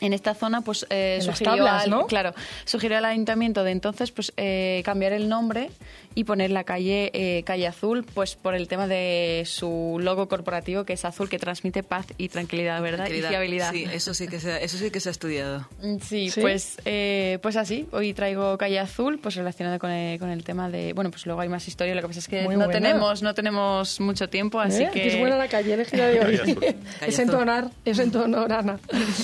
[0.00, 2.06] en esta zona, pues eh, sugirió, tablas, al, ¿no?
[2.06, 2.34] claro,
[2.64, 5.70] sugirió al ayuntamiento de entonces pues eh, cambiar el nombre
[6.14, 10.84] y poner la calle eh, calle azul, pues por el tema de su logo corporativo
[10.84, 12.98] que es azul, que transmite paz y tranquilidad, ¿verdad?
[13.04, 13.28] Tranquilidad.
[13.28, 13.72] Y fiabilidad.
[13.72, 15.68] Sí, eso sí que se, ha- eso sí que se ha estudiado.
[15.82, 16.40] Mm, Sí, ¿Sí?
[16.40, 17.86] pues eh, pues así.
[17.92, 20.92] Hoy traigo Calle Azul, pues relacionado con el, con el tema de...
[20.92, 21.94] Bueno, pues luego hay más historia.
[21.94, 22.72] Lo que pasa es que Muy no buena.
[22.80, 24.90] tenemos no tenemos mucho tiempo, así ¿Eh?
[24.92, 25.06] que...
[25.08, 26.36] es buena la calle elegida de hoy.
[26.38, 26.64] Calle Azul.
[27.08, 27.48] es en tu Azul.
[27.48, 28.78] honor, es en tu honor, Ana.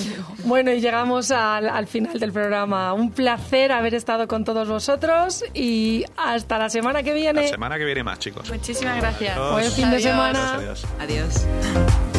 [0.64, 2.92] bueno, y llegamos al, al final del programa.
[2.94, 7.42] Un placer haber estado con todos vosotros y hasta la semana que viene.
[7.42, 8.50] La semana que viene más, chicos.
[8.50, 9.36] Muchísimas gracias.
[9.36, 9.52] Adiós.
[9.52, 10.02] Buen fin de Adiós.
[10.02, 10.54] semana.
[10.54, 10.86] Adiós.
[11.00, 12.13] Adiós.